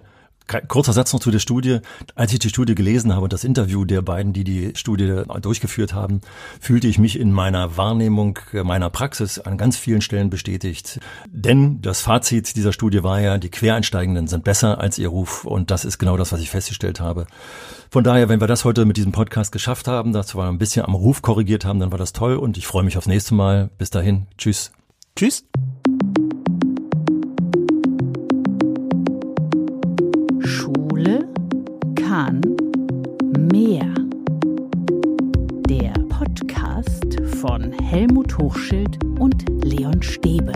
Kurzer 0.68 0.92
Satz 0.92 1.12
noch 1.12 1.20
zu 1.20 1.30
der 1.30 1.38
Studie. 1.38 1.80
Als 2.14 2.32
ich 2.32 2.38
die 2.38 2.48
Studie 2.48 2.74
gelesen 2.74 3.12
habe 3.12 3.24
und 3.24 3.32
das 3.32 3.44
Interview 3.44 3.84
der 3.84 4.02
beiden, 4.02 4.32
die 4.32 4.44
die 4.44 4.72
Studie 4.74 5.22
durchgeführt 5.40 5.94
haben, 5.94 6.20
fühlte 6.60 6.88
ich 6.88 6.98
mich 6.98 7.18
in 7.18 7.32
meiner 7.32 7.76
Wahrnehmung 7.76 8.38
meiner 8.64 8.90
Praxis 8.90 9.38
an 9.38 9.58
ganz 9.58 9.76
vielen 9.76 10.00
Stellen 10.00 10.30
bestätigt. 10.30 11.00
Denn 11.30 11.80
das 11.82 12.00
Fazit 12.00 12.56
dieser 12.56 12.72
Studie 12.72 13.02
war 13.02 13.20
ja, 13.20 13.38
die 13.38 13.50
Quereinsteigenden 13.50 14.26
sind 14.26 14.44
besser 14.44 14.80
als 14.80 14.98
ihr 14.98 15.08
Ruf 15.08 15.44
und 15.44 15.70
das 15.70 15.84
ist 15.84 15.98
genau 15.98 16.16
das, 16.16 16.32
was 16.32 16.40
ich 16.40 16.50
festgestellt 16.50 17.00
habe. 17.00 17.26
Von 17.90 18.04
daher, 18.04 18.28
wenn 18.28 18.40
wir 18.40 18.46
das 18.46 18.64
heute 18.64 18.84
mit 18.84 18.96
diesem 18.96 19.12
Podcast 19.12 19.52
geschafft 19.52 19.88
haben, 19.88 20.12
dass 20.12 20.34
wir 20.34 20.44
ein 20.44 20.58
bisschen 20.58 20.84
am 20.84 20.94
Ruf 20.94 21.22
korrigiert 21.22 21.64
haben, 21.64 21.80
dann 21.80 21.90
war 21.90 21.98
das 21.98 22.12
toll 22.12 22.36
und 22.36 22.56
ich 22.56 22.66
freue 22.66 22.84
mich 22.84 22.96
aufs 22.96 23.06
nächste 23.06 23.34
Mal. 23.34 23.70
Bis 23.78 23.90
dahin, 23.90 24.26
tschüss. 24.36 24.72
Tschüss. 25.16 25.44
Kahn 32.18 32.40
Mehr. 33.52 33.94
Der 35.68 35.92
Podcast 36.08 37.16
von 37.40 37.70
Helmut 37.80 38.36
Hochschild 38.36 38.98
und 39.20 39.44
Leon 39.62 40.02
Stäbe. 40.02 40.52